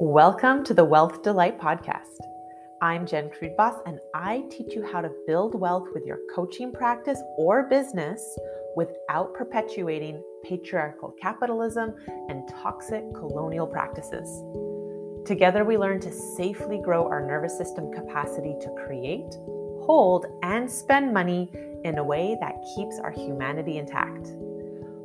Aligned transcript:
Welcome 0.00 0.62
to 0.62 0.74
the 0.74 0.84
Wealth 0.84 1.24
Delight 1.24 1.58
Podcast. 1.58 2.20
I'm 2.80 3.04
Jen 3.04 3.30
Kruidbos, 3.30 3.82
and 3.84 3.98
I 4.14 4.44
teach 4.48 4.76
you 4.76 4.86
how 4.86 5.00
to 5.00 5.10
build 5.26 5.56
wealth 5.56 5.88
with 5.92 6.06
your 6.06 6.20
coaching 6.32 6.70
practice 6.70 7.20
or 7.36 7.64
business 7.64 8.38
without 8.76 9.34
perpetuating 9.34 10.22
patriarchal 10.44 11.16
capitalism 11.20 11.96
and 12.28 12.48
toxic 12.48 13.12
colonial 13.12 13.66
practices. 13.66 14.44
Together, 15.26 15.64
we 15.64 15.76
learn 15.76 15.98
to 15.98 16.12
safely 16.12 16.80
grow 16.80 17.08
our 17.08 17.26
nervous 17.26 17.58
system 17.58 17.90
capacity 17.90 18.54
to 18.60 18.70
create, 18.86 19.34
hold, 19.82 20.26
and 20.44 20.70
spend 20.70 21.12
money 21.12 21.50
in 21.82 21.98
a 21.98 22.04
way 22.04 22.38
that 22.40 22.64
keeps 22.76 23.00
our 23.00 23.10
humanity 23.10 23.78
intact. 23.78 24.28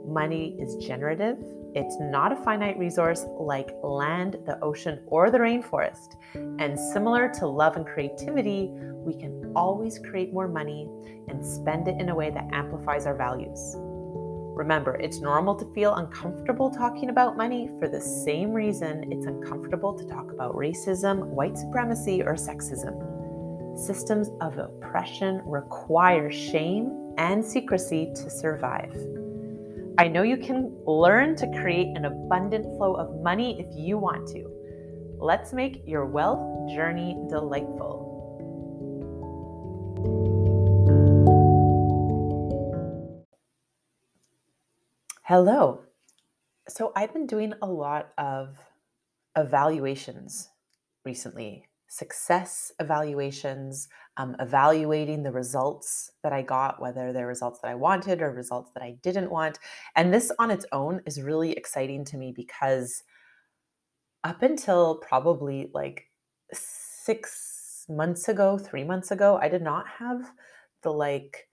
Money 0.06 0.56
is 0.60 0.76
generative 0.76 1.40
it's 1.76 1.98
not 2.00 2.32
a 2.32 2.36
finite 2.36 2.78
resource 2.78 3.26
like 3.40 3.76
land, 3.84 4.38
the 4.46 4.60
ocean, 4.64 5.00
or 5.08 5.32
the 5.32 5.40
rainforest. 5.40 6.16
And 6.60 6.78
similar 6.78 7.30
to 7.40 7.48
love 7.48 7.76
and 7.76 7.86
creativity, 7.86 8.70
we 8.72 9.16
can 9.16 9.52
always 9.56 10.00
create 10.00 10.32
more 10.34 10.48
money 10.48 10.90
and 11.28 11.46
spend 11.46 11.88
it 11.88 12.00
in 12.00 12.10
a 12.10 12.16
way 12.16 12.30
that 12.30 12.48
amplifies 12.52 13.06
our 13.06 13.16
values. 13.16 13.76
Remember, 14.56 14.96
it's 14.96 15.20
normal 15.20 15.56
to 15.56 15.66
feel 15.74 15.96
uncomfortable 15.96 16.70
talking 16.70 17.10
about 17.10 17.38
money 17.38 17.72
for 17.80 17.88
the 17.88 18.00
same 18.00 18.52
reason 18.52 19.12
it's 19.12 19.26
uncomfortable 19.26 19.98
to 19.98 20.06
talk 20.06 20.32
about 20.32 20.54
racism, 20.54 21.26
white 21.26 21.58
supremacy, 21.58 22.22
or 22.22 22.36
sexism. 22.36 22.94
Systems 23.76 24.30
of 24.42 24.60
oppression 24.60 25.42
require 25.46 26.32
shame 26.32 27.16
and 27.18 27.44
secrecy 27.44 28.12
to 28.14 28.30
survive. 28.30 28.96
I 29.96 30.08
know 30.08 30.24
you 30.24 30.38
can 30.38 30.76
learn 30.88 31.36
to 31.36 31.48
create 31.62 31.96
an 31.96 32.06
abundant 32.06 32.66
flow 32.78 32.96
of 32.96 33.22
money 33.22 33.60
if 33.60 33.68
you 33.78 34.00
want 34.00 34.28
to. 34.30 34.50
Let's 35.20 35.54
make 35.54 35.84
your 35.86 36.08
wealth 36.08 36.74
journey 36.74 37.16
delightful. 37.30 38.10
Hello. 45.22 45.82
So, 46.68 46.92
I've 46.96 47.14
been 47.14 47.28
doing 47.28 47.54
a 47.62 47.68
lot 47.68 48.14
of 48.18 48.58
evaluations 49.38 50.50
recently 51.06 51.68
success 51.94 52.72
evaluations, 52.80 53.88
um, 54.18 54.36
evaluating 54.40 55.22
the 55.22 55.32
results 55.32 56.10
that 56.24 56.34
I 56.34 56.42
got, 56.42 56.82
whether 56.82 57.14
they're 57.14 57.28
results 57.28 57.60
that 57.62 57.70
I 57.70 57.76
wanted 57.76 58.20
or 58.20 58.32
results 58.32 58.72
that 58.74 58.82
I 58.82 58.96
didn't 59.04 59.30
want. 59.30 59.60
And 59.96 60.12
this 60.12 60.32
on 60.40 60.50
its 60.50 60.66
own 60.72 61.02
is 61.06 61.22
really 61.22 61.52
exciting 61.52 62.04
to 62.06 62.18
me 62.18 62.34
because 62.36 63.04
up 64.24 64.42
until 64.42 64.96
probably 65.08 65.70
like 65.72 66.06
six 66.52 67.86
months 67.88 68.28
ago, 68.28 68.58
three 68.58 68.84
months 68.84 69.12
ago, 69.12 69.38
I 69.40 69.48
did 69.48 69.62
not 69.62 69.86
have 70.00 70.32
the 70.82 70.92
like 70.92 71.48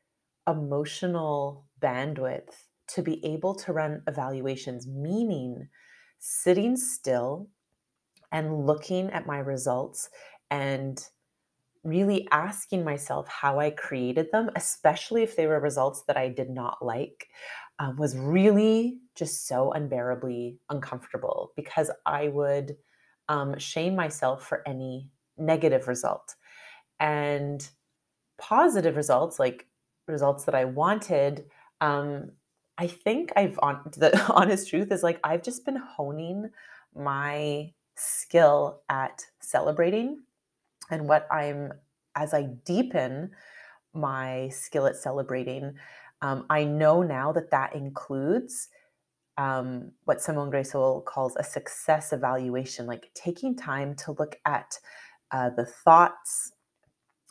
emotional 0.49 1.67
bandwidth 1.83 2.55
to 2.95 3.03
be 3.03 3.23
able 3.27 3.55
to 3.57 3.75
run 3.75 4.03
evaluations, 4.09 4.87
meaning 4.87 5.69
sitting 6.19 6.79
still 6.79 7.51
and 8.33 8.67
looking 8.67 9.11
at 9.11 9.27
my 9.27 9.39
results 9.39 10.09
and 10.51 11.05
really 11.83 12.29
asking 12.31 12.85
myself 12.85 13.27
how 13.29 13.59
I 13.59 13.71
created 13.71 14.31
them, 14.33 14.51
especially 14.57 15.23
if 15.23 15.37
they 15.37 15.47
were 15.47 15.61
results 15.61 16.03
that 16.07 16.17
I 16.17 16.29
did 16.29 16.51
not 16.51 16.85
like, 16.85 17.29
um, 17.79 17.97
was 17.97 18.17
really 18.17 18.99
just 19.15 19.47
so 19.47 19.73
unbearably 19.73 20.59
uncomfortable 20.69 21.53
because 21.57 21.91
I 22.05 22.29
would 22.29 22.77
um, 23.29 23.59
shame 23.59 23.97
myself 23.97 24.47
for 24.47 24.63
any 24.69 25.09
negative 25.39 25.89
result. 25.89 26.35
And 26.99 27.67
positive 28.39 28.97
results, 28.97 29.39
like 29.39 29.67
results 30.07 30.45
that 30.45 30.55
I 30.55 30.67
wanted, 30.67 31.47
um, 31.81 32.33
I 32.77 32.87
think 32.87 33.33
I've 33.37 33.59
on 33.63 33.81
the 33.97 34.19
honest 34.33 34.69
truth 34.69 34.93
is 34.93 35.03
like 35.03 35.21
I've 35.25 35.43
just 35.43 35.65
been 35.65 35.77
honing 35.77 36.51
my 36.95 37.73
skill 38.01 38.83
at 38.89 39.25
celebrating 39.41 40.23
and 40.91 41.09
what 41.09 41.27
I'm, 41.31 41.73
as 42.17 42.35
I 42.35 42.49
deepen 42.65 43.31
my 43.95 44.49
skill 44.49 44.87
at 44.87 44.97
celebrating, 44.97 45.75
um, 46.23 46.47
I 46.51 46.65
know 46.65 47.03
now 47.03 47.33
that 47.33 47.51
that 47.51 47.75
includes 47.75 48.69
um, 49.39 49.93
what 50.05 50.21
Simone 50.21 50.51
Gracie 50.51 50.73
calls 51.07 51.37
a 51.37 51.45
success 51.45 52.13
evaluation, 52.13 52.87
like 52.87 53.11
taking 53.15 53.57
time 53.57 53.95
to 53.97 54.13
look 54.19 54.37
at 54.45 54.79
uh, 55.31 55.51
the 55.51 55.65
thoughts, 55.65 56.53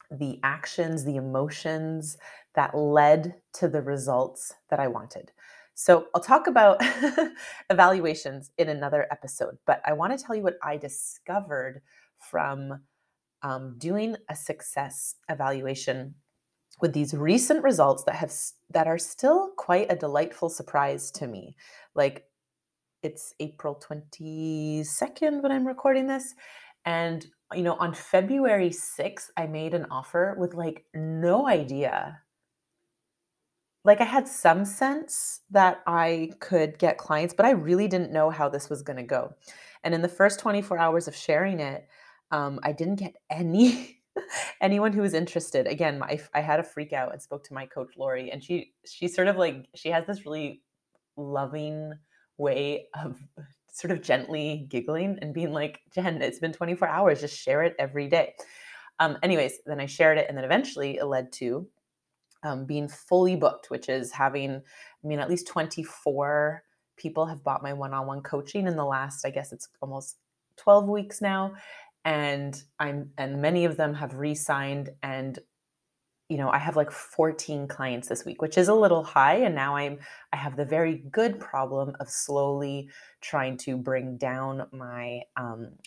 the 0.09 0.39
actions, 0.41 1.03
the 1.03 1.17
emotions 1.17 2.17
that 2.55 2.75
led 2.75 3.35
to 3.53 3.67
the 3.67 3.81
results 3.81 4.53
that 4.69 4.79
I 4.79 4.87
wanted. 4.87 5.31
So 5.79 6.07
I'll 6.13 6.21
talk 6.21 6.47
about 6.47 6.81
evaluations 7.69 8.51
in 8.57 8.67
another 8.67 9.07
episode, 9.11 9.59
but 9.65 9.81
I 9.85 9.93
want 9.93 10.11
to 10.11 10.21
tell 10.21 10.35
you 10.35 10.43
what 10.43 10.57
I 10.61 10.75
discovered 10.75 11.79
from 12.17 12.81
um, 13.43 13.75
doing 13.77 14.17
a 14.29 14.35
success 14.35 15.15
evaluation 15.29 16.15
with 16.81 16.91
these 16.91 17.13
recent 17.13 17.63
results 17.63 18.03
that 18.03 18.15
have 18.15 18.33
that 18.71 18.87
are 18.87 18.97
still 18.97 19.51
quite 19.55 19.89
a 19.89 19.95
delightful 19.95 20.49
surprise 20.49 21.11
to 21.11 21.27
me. 21.27 21.55
Like 21.95 22.25
it's 23.01 23.33
April 23.39 23.81
22nd 23.81 25.41
when 25.41 25.53
I'm 25.53 25.65
recording 25.65 26.07
this 26.07 26.35
and 26.83 27.25
you 27.53 27.63
know 27.63 27.75
on 27.75 27.93
February 27.93 28.71
6th 28.71 29.29
I 29.37 29.47
made 29.47 29.73
an 29.73 29.85
offer 29.89 30.35
with 30.37 30.55
like 30.55 30.83
no 30.93 31.47
idea 31.47 32.19
like 33.83 34.01
I 34.01 34.05
had 34.05 34.27
some 34.27 34.65
sense 34.65 35.41
that 35.51 35.81
I 35.87 36.31
could 36.39 36.77
get 36.77 36.97
clients, 36.97 37.33
but 37.33 37.45
I 37.45 37.51
really 37.51 37.87
didn't 37.87 38.11
know 38.11 38.29
how 38.29 38.49
this 38.49 38.69
was 38.69 38.81
going 38.81 38.97
to 38.97 39.03
go. 39.03 39.33
And 39.83 39.93
in 39.93 40.01
the 40.01 40.09
first 40.09 40.39
24 40.39 40.77
hours 40.77 41.07
of 41.07 41.15
sharing 41.15 41.59
it, 41.59 41.87
um, 42.31 42.59
I 42.63 42.71
didn't 42.73 42.95
get 42.95 43.15
any 43.29 43.95
anyone 44.61 44.91
who 44.91 45.01
was 45.01 45.13
interested. 45.13 45.65
Again, 45.65 45.99
my, 45.99 46.19
I 46.33 46.41
had 46.41 46.59
a 46.59 46.63
freak 46.63 46.93
out 46.93 47.13
and 47.13 47.21
spoke 47.21 47.43
to 47.45 47.53
my 47.53 47.65
coach 47.65 47.93
Lori, 47.97 48.31
and 48.31 48.43
she 48.43 48.73
she 48.85 49.07
sort 49.07 49.27
of 49.27 49.37
like 49.37 49.67
she 49.75 49.89
has 49.89 50.05
this 50.05 50.25
really 50.25 50.61
loving 51.15 51.93
way 52.37 52.87
of 53.01 53.19
sort 53.71 53.91
of 53.91 54.01
gently 54.01 54.65
giggling 54.69 55.17
and 55.21 55.33
being 55.33 55.53
like, 55.53 55.79
Jen, 55.93 56.21
it's 56.21 56.39
been 56.39 56.51
24 56.51 56.87
hours, 56.87 57.21
just 57.21 57.39
share 57.39 57.63
it 57.63 57.75
every 57.79 58.09
day. 58.09 58.33
Um, 58.99 59.17
anyways, 59.23 59.59
then 59.65 59.79
I 59.79 59.85
shared 59.85 60.17
it, 60.17 60.25
and 60.27 60.37
then 60.37 60.43
eventually 60.43 60.97
it 60.97 61.05
led 61.05 61.31
to 61.33 61.65
um, 62.43 62.65
being 62.65 62.87
fully 62.87 63.35
booked, 63.35 63.69
which 63.69 63.89
is 63.89 64.11
having, 64.11 64.51
I 64.55 65.07
mean, 65.07 65.19
at 65.19 65.29
least 65.29 65.47
24 65.47 66.63
people 66.97 67.25
have 67.25 67.43
bought 67.43 67.63
my 67.63 67.73
one 67.73 67.93
on 67.93 68.07
one 68.07 68.21
coaching 68.21 68.67
in 68.67 68.75
the 68.75 68.85
last, 68.85 69.25
I 69.25 69.29
guess 69.29 69.51
it's 69.51 69.69
almost 69.81 70.17
12 70.57 70.87
weeks 70.87 71.21
now. 71.21 71.53
And 72.05 72.61
I'm, 72.79 73.11
and 73.17 73.41
many 73.41 73.65
of 73.65 73.77
them 73.77 73.93
have 73.93 74.13
re 74.15 74.35
signed. 74.35 74.89
And, 75.03 75.37
you 76.29 76.37
know, 76.37 76.49
I 76.49 76.57
have 76.57 76.75
like 76.75 76.91
14 76.91 77.67
clients 77.67 78.07
this 78.07 78.25
week, 78.25 78.41
which 78.41 78.57
is 78.57 78.67
a 78.67 78.73
little 78.73 79.03
high. 79.03 79.35
And 79.35 79.55
now 79.55 79.75
I'm, 79.75 79.99
I 80.31 80.37
have 80.37 80.55
the 80.55 80.65
very 80.65 81.03
good 81.11 81.39
problem 81.39 81.95
of 81.99 82.09
slowly 82.09 82.89
trying 83.21 83.57
to 83.57 83.75
bring 83.75 84.17
down 84.17 84.67
my 84.71 85.21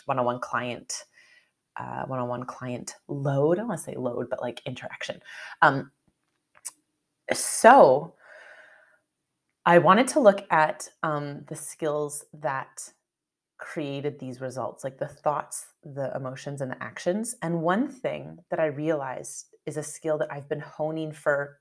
one 0.04 0.18
on 0.18 0.24
one 0.24 0.40
client. 0.40 1.04
Uh, 1.74 2.04
one-on-one 2.04 2.44
client 2.44 2.96
load. 3.08 3.56
I 3.56 3.60
don't 3.60 3.68
want 3.68 3.80
to 3.80 3.84
say 3.84 3.96
load, 3.96 4.28
but 4.28 4.42
like 4.42 4.60
interaction. 4.66 5.22
Um, 5.62 5.90
so 7.32 8.14
I 9.64 9.78
wanted 9.78 10.08
to 10.08 10.20
look 10.20 10.44
at 10.50 10.88
um, 11.02 11.44
the 11.48 11.56
skills 11.56 12.24
that 12.32 12.92
created 13.58 14.18
these 14.18 14.40
results, 14.40 14.82
like 14.82 14.98
the 14.98 15.06
thoughts, 15.06 15.66
the 15.84 16.12
emotions, 16.16 16.60
and 16.60 16.72
the 16.72 16.82
actions. 16.82 17.36
And 17.42 17.62
one 17.62 17.88
thing 17.88 18.38
that 18.50 18.58
I 18.58 18.66
realized 18.66 19.46
is 19.66 19.76
a 19.76 19.82
skill 19.82 20.18
that 20.18 20.32
I've 20.32 20.48
been 20.48 20.60
honing 20.60 21.12
for 21.12 21.60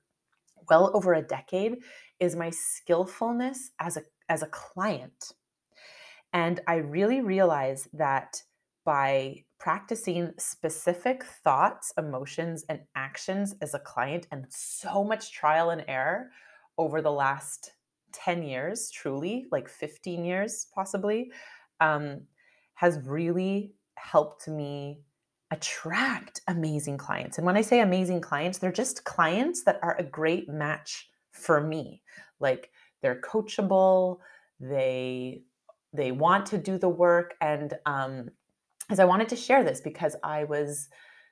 well 0.68 0.90
over 0.94 1.14
a 1.14 1.22
decade 1.22 1.78
is 2.18 2.36
my 2.36 2.50
skillfulness 2.50 3.70
as 3.78 3.96
a 3.96 4.02
as 4.28 4.42
a 4.42 4.46
client. 4.46 5.32
And 6.32 6.60
I 6.66 6.76
really 6.76 7.20
realized 7.20 7.88
that 7.92 8.42
by 8.84 9.44
practicing 9.62 10.32
specific 10.38 11.22
thoughts, 11.22 11.92
emotions, 11.96 12.64
and 12.68 12.80
actions 12.96 13.54
as 13.60 13.74
a 13.74 13.78
client, 13.78 14.26
and 14.32 14.44
so 14.48 15.04
much 15.04 15.30
trial 15.30 15.70
and 15.70 15.84
error 15.86 16.30
over 16.78 17.00
the 17.00 17.12
last 17.12 17.70
10 18.10 18.42
years, 18.42 18.90
truly, 18.90 19.46
like 19.52 19.68
15 19.68 20.24
years 20.24 20.66
possibly, 20.74 21.30
um, 21.78 22.22
has 22.74 22.98
really 23.06 23.72
helped 23.94 24.48
me 24.48 24.98
attract 25.52 26.40
amazing 26.48 26.98
clients. 26.98 27.38
And 27.38 27.46
when 27.46 27.56
I 27.56 27.62
say 27.62 27.82
amazing 27.82 28.20
clients, 28.20 28.58
they're 28.58 28.72
just 28.72 29.04
clients 29.04 29.62
that 29.62 29.78
are 29.80 29.94
a 29.96 30.02
great 30.02 30.48
match 30.48 31.08
for 31.30 31.60
me. 31.60 32.02
Like 32.40 32.70
they're 33.00 33.20
coachable, 33.20 34.18
they 34.58 35.44
they 35.92 36.10
want 36.10 36.46
to 36.46 36.58
do 36.58 36.78
the 36.78 36.88
work 36.88 37.34
and 37.40 37.74
um, 37.86 38.30
is 38.90 38.98
I 38.98 39.04
wanted 39.04 39.28
to 39.30 39.36
share 39.36 39.64
this 39.64 39.80
because 39.80 40.16
I 40.22 40.44
was 40.44 40.88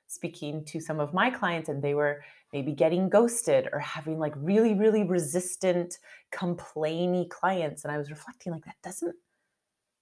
speaking 0.07 0.65
to 0.65 0.79
some 0.79 0.99
of 0.99 1.13
my 1.13 1.29
clients 1.29 1.69
and 1.69 1.81
they 1.81 1.93
were 1.93 2.21
maybe 2.51 2.73
getting 2.73 3.09
ghosted 3.09 3.69
or 3.71 3.79
having 3.79 4.19
like 4.19 4.33
really 4.35 4.73
really 4.73 5.03
resistant 5.03 5.97
complainy 6.33 7.29
clients 7.29 7.85
and 7.85 7.93
I 7.93 7.97
was 7.97 8.09
reflecting 8.09 8.51
like 8.51 8.65
that 8.65 8.75
doesn't 8.83 9.15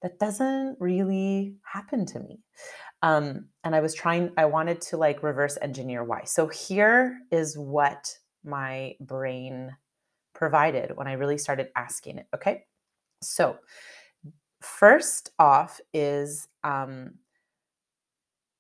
that 0.01 0.19
doesn't 0.19 0.77
really 0.79 1.55
happen 1.63 2.05
to 2.07 2.19
me. 2.19 2.39
Um, 3.01 3.47
and 3.63 3.75
I 3.75 3.81
was 3.81 3.93
trying, 3.93 4.31
I 4.37 4.45
wanted 4.45 4.81
to 4.81 4.97
like 4.97 5.23
reverse 5.23 5.57
engineer 5.61 6.03
why. 6.03 6.23
So 6.23 6.47
here 6.47 7.19
is 7.31 7.57
what 7.57 8.17
my 8.43 8.95
brain 8.99 9.75
provided 10.33 10.95
when 10.95 11.07
I 11.07 11.13
really 11.13 11.37
started 11.37 11.69
asking 11.75 12.17
it. 12.17 12.27
Okay. 12.33 12.65
So, 13.21 13.57
first 14.61 15.31
off, 15.37 15.79
is 15.93 16.47
um, 16.63 17.15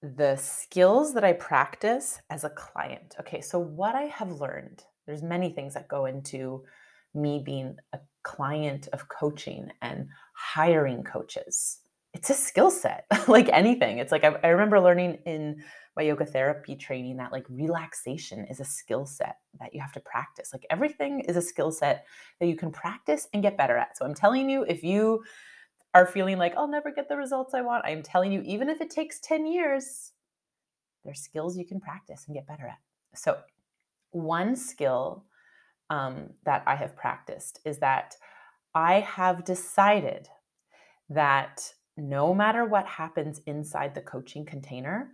the 0.01 0.35
skills 0.37 1.13
that 1.13 1.23
I 1.23 1.33
practice 1.33 2.21
as 2.29 2.43
a 2.43 2.49
client. 2.49 3.15
Okay, 3.19 3.41
so 3.41 3.59
what 3.59 3.95
I 3.95 4.03
have 4.03 4.31
learned, 4.31 4.83
there's 5.05 5.23
many 5.23 5.49
things 5.49 5.73
that 5.73 5.87
go 5.87 6.05
into 6.05 6.63
me 7.13 7.41
being 7.43 7.75
a 7.93 7.99
client 8.23 8.87
of 8.93 9.09
coaching 9.09 9.69
and 9.81 10.07
hiring 10.33 11.03
coaches. 11.03 11.79
It's 12.13 12.29
a 12.29 12.33
skill 12.33 12.71
set, 12.71 13.05
like 13.27 13.49
anything. 13.49 13.97
It's 13.97 14.11
like 14.11 14.23
I, 14.23 14.35
I 14.43 14.47
remember 14.49 14.79
learning 14.79 15.19
in 15.25 15.61
my 15.97 16.03
yoga 16.03 16.25
therapy 16.25 16.75
training 16.75 17.17
that 17.17 17.31
like 17.31 17.45
relaxation 17.49 18.45
is 18.45 18.59
a 18.59 18.65
skill 18.65 19.05
set 19.05 19.37
that 19.59 19.73
you 19.73 19.81
have 19.81 19.91
to 19.93 19.99
practice. 19.99 20.51
Like 20.53 20.65
everything 20.69 21.21
is 21.21 21.35
a 21.35 21.41
skill 21.41 21.71
set 21.71 22.05
that 22.39 22.47
you 22.47 22.55
can 22.55 22.71
practice 22.71 23.27
and 23.33 23.43
get 23.43 23.57
better 23.57 23.77
at. 23.77 23.97
So 23.97 24.05
I'm 24.05 24.15
telling 24.15 24.49
you, 24.49 24.63
if 24.63 24.81
you 24.81 25.23
are 25.93 26.05
feeling 26.05 26.37
like 26.37 26.55
I'll 26.55 26.67
never 26.67 26.91
get 26.91 27.09
the 27.09 27.17
results 27.17 27.53
I 27.53 27.61
want, 27.61 27.85
I'm 27.85 28.03
telling 28.03 28.31
you, 28.31 28.41
even 28.45 28.69
if 28.69 28.81
it 28.81 28.89
takes 28.89 29.19
10 29.19 29.47
years, 29.47 30.11
there's 31.03 31.21
skills 31.21 31.57
you 31.57 31.65
can 31.65 31.79
practice 31.79 32.25
and 32.27 32.35
get 32.35 32.47
better 32.47 32.67
at. 32.67 32.77
So, 33.15 33.37
one 34.11 34.55
skill 34.55 35.25
um, 35.89 36.31
that 36.45 36.63
I 36.65 36.75
have 36.75 36.95
practiced 36.95 37.59
is 37.65 37.79
that 37.79 38.15
I 38.75 38.99
have 38.99 39.45
decided 39.45 40.27
that 41.09 41.73
no 41.97 42.33
matter 42.33 42.65
what 42.65 42.85
happens 42.85 43.41
inside 43.45 43.95
the 43.95 44.01
coaching 44.01 44.45
container, 44.45 45.11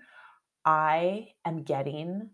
I 0.66 1.30
am 1.46 1.64
getting 1.64 2.32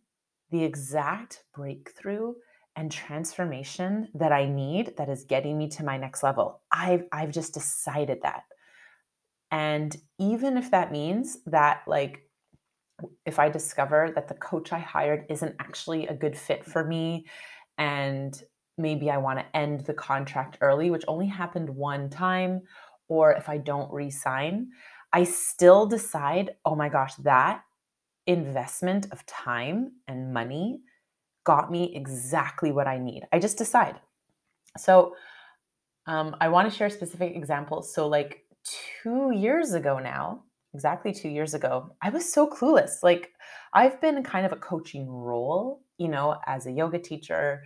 the 0.49 0.63
exact 0.63 1.43
breakthrough 1.53 2.33
and 2.75 2.91
transformation 2.91 4.07
that 4.13 4.31
I 4.31 4.45
need 4.45 4.95
that 4.97 5.09
is 5.09 5.25
getting 5.25 5.57
me 5.57 5.67
to 5.69 5.83
my 5.83 5.97
next 5.97 6.23
level. 6.23 6.61
I've 6.71 7.05
I've 7.11 7.31
just 7.31 7.53
decided 7.53 8.19
that. 8.23 8.43
And 9.51 9.95
even 10.19 10.57
if 10.57 10.71
that 10.71 10.91
means 10.91 11.37
that 11.45 11.81
like 11.87 12.23
if 13.25 13.39
I 13.39 13.49
discover 13.49 14.11
that 14.15 14.27
the 14.27 14.35
coach 14.35 14.71
I 14.71 14.79
hired 14.79 15.25
isn't 15.29 15.55
actually 15.59 16.07
a 16.07 16.13
good 16.13 16.37
fit 16.37 16.65
for 16.65 16.83
me 16.85 17.25
and 17.77 18.41
maybe 18.77 19.09
I 19.09 19.17
want 19.17 19.39
to 19.39 19.57
end 19.57 19.81
the 19.81 19.93
contract 19.93 20.57
early, 20.61 20.89
which 20.89 21.03
only 21.07 21.27
happened 21.27 21.69
one 21.69 22.09
time, 22.09 22.61
or 23.07 23.33
if 23.33 23.49
I 23.49 23.57
don't 23.57 23.91
resign, 23.91 24.69
I 25.11 25.23
still 25.23 25.85
decide, 25.85 26.51
oh 26.63 26.75
my 26.75 26.89
gosh, 26.89 27.15
that 27.15 27.63
investment 28.27 29.07
of 29.11 29.25
time 29.25 29.93
and 30.07 30.33
money 30.33 30.81
got 31.43 31.71
me 31.71 31.95
exactly 31.95 32.71
what 32.71 32.87
I 32.87 32.97
need. 32.97 33.23
I 33.31 33.39
just 33.39 33.57
decide. 33.57 33.99
So 34.77 35.15
um, 36.07 36.35
I 36.41 36.49
want 36.49 36.71
to 36.71 36.75
share 36.75 36.89
specific 36.89 37.35
examples. 37.35 37.93
So, 37.93 38.07
like 38.07 38.45
two 39.01 39.31
years 39.31 39.73
ago 39.73 39.99
now, 39.99 40.43
exactly 40.73 41.13
two 41.13 41.29
years 41.29 41.53
ago, 41.53 41.95
I 42.01 42.09
was 42.09 42.31
so 42.31 42.49
clueless. 42.49 43.03
Like, 43.03 43.31
I've 43.73 44.01
been 44.01 44.23
kind 44.23 44.45
of 44.45 44.51
a 44.51 44.57
coaching 44.57 45.07
role, 45.07 45.81
you 45.97 46.07
know, 46.07 46.37
as 46.47 46.65
a 46.65 46.71
yoga 46.71 46.99
teacher, 46.99 47.63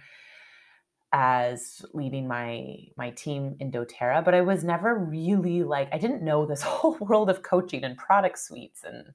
as 1.14 1.86
leading 1.94 2.28
my 2.28 2.76
my 2.98 3.12
team 3.12 3.56
in 3.60 3.72
doTERRA, 3.72 4.26
but 4.26 4.34
I 4.34 4.42
was 4.42 4.64
never 4.64 4.96
really 4.96 5.64
like 5.64 5.90
I 5.94 5.98
didn't 5.98 6.24
know 6.24 6.46
this 6.46 6.62
whole 6.64 6.98
world 7.00 7.30
of 7.30 7.42
coaching 7.42 7.84
and 7.84 7.98
product 7.98 8.38
suites 8.40 8.84
and 8.84 9.14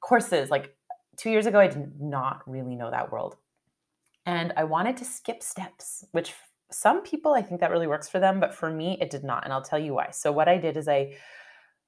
courses. 0.00 0.50
Like 0.50 0.74
two 1.16 1.30
years 1.30 1.46
ago, 1.46 1.60
I 1.60 1.68
did 1.68 2.00
not 2.00 2.40
really 2.46 2.74
know 2.74 2.90
that 2.90 3.12
world 3.12 3.36
and 4.26 4.52
I 4.56 4.64
wanted 4.64 4.96
to 4.98 5.04
skip 5.04 5.42
steps, 5.42 6.04
which 6.12 6.32
some 6.70 7.02
people 7.02 7.34
I 7.34 7.42
think 7.42 7.60
that 7.60 7.70
really 7.70 7.86
works 7.86 8.08
for 8.08 8.18
them, 8.18 8.40
but 8.40 8.54
for 8.54 8.70
me 8.70 8.98
it 9.00 9.10
did 9.10 9.24
not, 9.24 9.44
and 9.44 9.52
I'll 9.52 9.62
tell 9.62 9.78
you 9.78 9.94
why. 9.94 10.10
So 10.10 10.32
what 10.32 10.48
I 10.48 10.58
did 10.58 10.76
is 10.76 10.88
I 10.88 11.16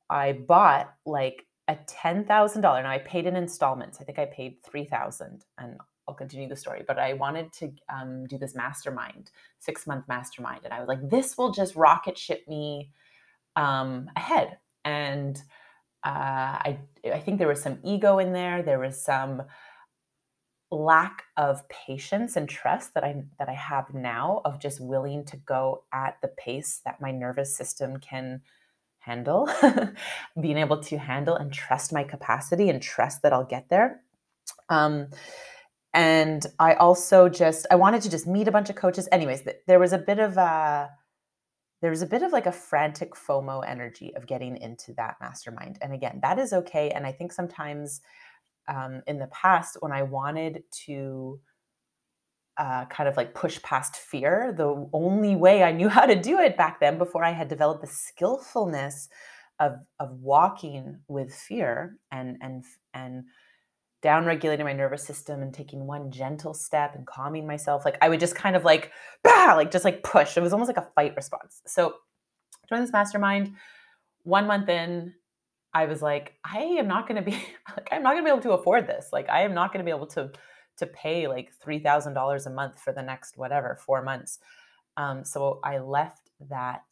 I 0.09 0.33
bought 0.33 0.95
like 1.05 1.47
a 1.69 1.77
ten 1.87 2.25
thousand 2.25 2.63
dollar. 2.63 2.83
Now 2.83 2.91
I 2.91 2.99
paid 2.99 3.27
in 3.27 3.37
installments. 3.37 4.01
I 4.01 4.05
think 4.05 4.19
I 4.19 4.27
paid 4.27 4.63
three 4.63 4.85
thousand, 4.85 5.45
and 5.59 5.79
I'll 6.07 6.15
continue 6.15 6.49
the 6.49 6.57
story. 6.57 6.85
But 6.87 6.99
I 6.99 7.15
wanted 7.15 7.53
to 7.55 7.73
um, 7.89 8.27
do 8.27 8.39
this 8.39 8.55
mastermind, 8.55 9.31
six 9.59 9.87
month 9.87 10.07
mastermind, 10.07 10.61
and 10.65 10.73
I 10.73 10.79
was 10.79 10.89
like, 10.89 11.09
this 11.09 11.37
will 11.37 11.51
just 11.51 11.75
rocket 11.75 12.17
ship 12.17 12.47
me 12.47 12.91
um, 13.57 14.09
ahead. 14.15 14.59
And 14.85 15.37
uh, 16.05 16.61
I 16.63 16.79
I 17.13 17.19
think 17.19 17.39
there 17.39 17.49
was 17.49 17.63
some 17.63 17.79
ego 17.83 18.19
in 18.19 18.33
there. 18.33 18.63
There 18.63 18.79
was 18.79 19.03
some 19.03 19.43
lack 20.71 21.25
of 21.37 21.69
patience 21.69 22.37
and 22.37 22.49
trust 22.49 22.95
that 22.95 23.05
I 23.05 23.23
that 23.39 23.49
I 23.49 23.55
have 23.55 23.95
now 23.95 24.41
of 24.45 24.59
just 24.61 24.81
willing 24.81 25.25
to 25.27 25.37
go 25.37 25.85
at 25.93 26.17
the 26.23 26.29
pace 26.29 26.81
that 26.85 27.01
my 27.01 27.13
nervous 27.13 27.57
system 27.57 27.99
can 27.99 28.41
handle 28.99 29.49
being 30.41 30.59
able 30.59 30.83
to 30.83 30.99
handle 30.99 31.37
and 31.37 31.53
trust 31.53 31.93
my 31.93 32.03
capacity 32.03 32.69
and 32.69 32.83
trust 32.83 33.23
that 33.23 33.33
I'll 33.33 33.45
get 33.45 33.69
there. 33.69 34.01
Um 34.69 35.09
and 35.95 36.45
I 36.59 36.75
also 36.75 37.29
just 37.29 37.67
I 37.71 37.77
wanted 37.77 38.03
to 38.03 38.11
just 38.11 38.27
meet 38.27 38.49
a 38.49 38.53
bunch 38.53 38.69
of 38.69 38.75
coaches. 38.75 39.09
Anyways 39.13 39.47
there 39.69 39.79
was 39.79 39.93
a 39.93 39.99
bit 39.99 40.19
of 40.19 40.37
a 40.37 40.91
there 41.81 41.91
was 41.91 42.03
a 42.03 42.07
bit 42.07 42.23
of 42.23 42.33
like 42.33 42.47
a 42.47 42.53
frantic 42.53 43.15
FOMO 43.15 43.63
energy 43.65 44.13
of 44.17 44.27
getting 44.27 44.57
into 44.57 44.93
that 44.95 45.17
mastermind. 45.21 45.79
And 45.81 45.95
again 45.95 46.19
that 46.23 46.41
is 46.41 46.53
okay. 46.53 46.91
And 46.91 47.07
I 47.07 47.13
think 47.13 47.33
sometimes 47.33 48.01
um, 48.69 49.03
in 49.07 49.19
the 49.19 49.29
past 49.29 49.77
when 49.81 49.93
I 49.93 50.03
wanted 50.03 50.63
to 50.87 51.41
uh, 52.59 52.87
kind 52.87 53.09
of 53.09 53.17
like 53.17 53.35
push 53.35 53.61
past 53.63 53.97
fear, 53.97 54.55
the 54.57 54.89
only 54.93 55.37
way 55.37 55.63
I 55.63 55.73
knew 55.73 55.89
how 55.97 56.07
to 56.07 56.21
do 56.21 56.39
it 56.39 56.57
back 56.57 56.81
then, 56.81 56.99
before 56.99 57.25
I 57.25 57.33
had 57.33 57.49
developed 57.49 57.83
the 57.83 57.87
skillfulness 57.87 59.09
of 59.59 59.77
of 59.99 60.11
walking 60.21 60.99
with 61.09 61.35
fear 61.35 61.97
and 62.13 62.37
and 62.43 62.65
and 62.93 63.25
down 64.03 64.27
regulating 64.27 64.67
my 64.67 64.75
nervous 64.75 65.03
system 65.03 65.41
and 65.41 65.55
taking 65.55 65.87
one 65.87 66.11
gentle 66.11 66.53
step 66.53 66.95
and 66.95 67.07
calming 67.07 67.47
myself 67.47 67.83
like 67.87 67.97
i 68.03 68.09
would 68.11 68.21
just 68.21 68.35
kind 68.35 68.55
of 68.55 68.65
like 68.65 68.93
bah, 69.25 69.55
like 69.57 69.71
just 69.71 69.85
like 69.85 70.03
push. 70.03 70.37
It 70.37 70.43
was 70.43 70.53
almost 70.53 70.69
like 70.69 70.77
a 70.77 70.89
fight 70.95 71.15
response. 71.17 71.63
So 71.67 71.95
join 72.69 72.81
this 72.81 72.93
mastermind. 72.93 73.55
One 74.23 74.47
month 74.47 74.69
in 74.69 75.15
I 75.77 75.85
was 75.85 76.01
like, 76.01 76.33
I 76.43 76.61
am 76.61 76.89
not 76.89 77.07
going 77.07 77.23
to 77.23 77.31
be 77.31 77.33
like 77.77 77.89
I'm 77.93 78.03
not 78.03 78.15
going 78.15 78.25
to 78.25 78.31
be 78.31 78.31
able 78.31 78.43
to 78.43 78.53
afford 78.53 78.87
this. 78.87 79.11
Like 79.13 79.29
I 79.29 79.43
am 79.43 79.53
not 79.53 79.73
going 79.73 79.85
to 79.85 79.89
be 79.89 79.95
able 79.95 80.07
to 80.09 80.31
to 80.79 80.87
pay 80.87 81.29
like 81.29 81.53
three 81.63 81.79
thousand 81.79 82.15
dollars 82.15 82.47
a 82.47 82.51
month 82.51 82.81
for 82.81 82.95
the 82.95 83.03
next 83.03 83.37
whatever 83.37 83.79
four 83.85 84.03
months. 84.03 84.39
Um, 84.97 85.23
so 85.23 85.61
I 85.63 85.79
left 85.79 86.31
that 86.49 86.85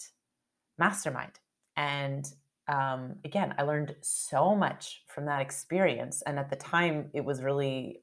mastermind, 0.78 1.40
and 1.78 2.26
um, 2.68 3.16
again, 3.24 3.54
I 3.56 3.62
learned 3.62 3.94
so 4.02 4.54
much 4.54 5.02
from 5.08 5.24
that 5.26 5.40
experience. 5.40 6.22
And 6.26 6.38
at 6.38 6.50
the 6.50 6.56
time, 6.56 7.08
it 7.14 7.24
was 7.24 7.42
really 7.42 8.02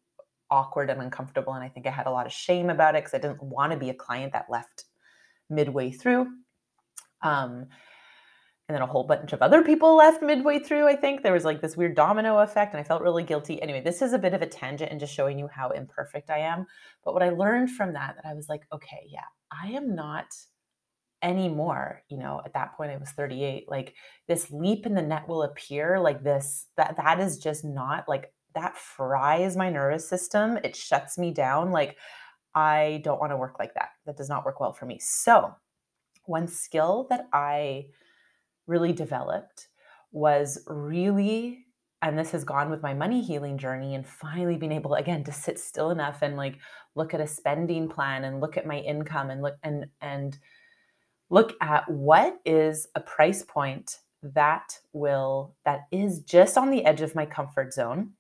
awkward 0.50 0.90
and 0.90 1.00
uncomfortable, 1.00 1.54
and 1.54 1.64
I 1.64 1.70
think 1.70 1.86
I 1.86 1.92
had 1.92 2.08
a 2.08 2.12
lot 2.12 2.26
of 2.26 2.32
shame 2.32 2.72
about 2.72 2.96
it 2.96 3.04
because 3.04 3.14
I 3.14 3.20
didn't 3.20 3.44
want 3.44 3.72
to 3.72 3.78
be 3.78 3.92
a 3.92 3.94
client 3.94 4.34
that 4.34 4.50
left 4.50 4.86
midway 5.48 5.92
through. 5.92 6.26
Um, 7.22 7.68
and 8.72 8.76
then 8.76 8.82
a 8.82 8.92
whole 8.92 9.04
bunch 9.04 9.34
of 9.34 9.42
other 9.42 9.62
people 9.62 9.98
left 9.98 10.22
midway 10.22 10.58
through 10.58 10.88
i 10.88 10.96
think. 10.96 11.22
There 11.22 11.34
was 11.34 11.44
like 11.44 11.62
this 11.62 11.76
weird 11.76 11.96
domino 11.96 12.38
effect 12.38 12.74
and 12.74 12.80
i 12.80 12.84
felt 12.84 13.02
really 13.02 13.24
guilty. 13.24 13.62
Anyway 13.62 13.82
this 13.82 14.02
is 14.02 14.14
a 14.14 14.20
bit 14.20 14.34
of 14.34 14.42
a 14.42 14.48
tangent 14.48 14.92
and 14.92 15.00
just 15.00 15.14
showing 15.14 15.38
you 15.38 15.48
how 15.48 15.72
imperfect 15.72 16.30
i 16.30 16.40
am. 16.40 16.66
But 17.04 17.14
what 17.14 17.24
i 17.24 17.30
learned 17.30 17.72
from 17.72 17.94
that 17.94 18.16
that 18.16 18.26
i 18.26 18.34
was 18.34 18.48
like 18.48 18.62
okay 18.72 19.04
yeah 19.08 19.30
i 19.52 19.72
am 19.72 19.94
not 19.94 20.28
anymore 21.24 22.02
you 22.10 22.18
know 22.18 22.42
at 22.46 22.54
that 22.54 22.76
point 22.76 22.90
i 22.90 22.98
was 22.98 23.12
38 23.12 23.70
like 23.70 23.94
this 24.28 24.50
leap 24.50 24.88
in 24.88 24.96
the 24.96 25.02
net 25.04 25.28
will 25.28 25.44
appear 25.44 26.00
like 26.00 26.24
this 26.24 26.66
that 26.78 26.98
that 26.98 27.20
is 27.20 27.38
just 27.38 27.64
not 27.64 28.10
like 28.10 28.34
that 28.56 28.78
fries 28.78 29.56
my 29.56 29.70
nervous 29.70 30.08
system. 30.08 30.58
It 30.64 30.76
shuts 30.76 31.18
me 31.18 31.32
down. 31.32 31.72
Like 31.72 31.98
i 32.54 33.02
don't 33.04 33.20
want 33.20 33.32
to 33.32 33.38
work 33.38 33.60
like 33.60 33.74
that. 33.76 33.90
That 34.06 34.18
does 34.18 34.30
not 34.30 34.46
work 34.46 34.60
well 34.60 34.74
for 34.74 34.86
me. 34.86 35.00
So 35.00 35.56
one 36.26 36.48
skill 36.48 37.08
that 37.10 37.28
i 37.34 37.86
really 38.68 38.94
developed 38.94 39.68
was 40.12 40.64
really 40.68 41.66
and 42.02 42.18
this 42.18 42.32
has 42.32 42.44
gone 42.44 42.70
with 42.72 42.82
my 42.82 42.94
money 42.94 43.22
healing 43.22 43.58
journey 43.58 43.94
and 43.96 44.08
finally 44.08 44.58
being 44.58 44.72
able 44.72 44.96
again 44.96 45.24
to 45.24 45.32
sit 45.32 45.60
still 45.60 45.92
enough 45.92 46.22
and 46.22 46.36
like 46.36 46.58
look 46.96 47.14
at 47.14 47.22
a 47.22 47.28
spending 47.28 47.88
plan 47.88 48.24
and 48.24 48.42
look 48.42 48.58
at 48.58 48.66
my 48.66 48.80
income 48.80 49.30
and 49.30 49.42
look 49.42 49.58
and 49.64 49.86
and 50.02 50.38
look 51.30 51.54
at 51.62 51.90
what 51.90 52.40
is 52.46 52.88
a 52.96 53.00
price 53.00 53.44
point 53.44 54.00
that 54.22 54.78
will 54.94 55.56
that 55.66 55.82
is 55.92 56.20
just 56.20 56.58
on 56.58 56.70
the 56.70 56.86
edge 56.86 57.02
of 57.02 57.16
my 57.16 57.26
comfort 57.26 57.74
zone. 57.74 58.12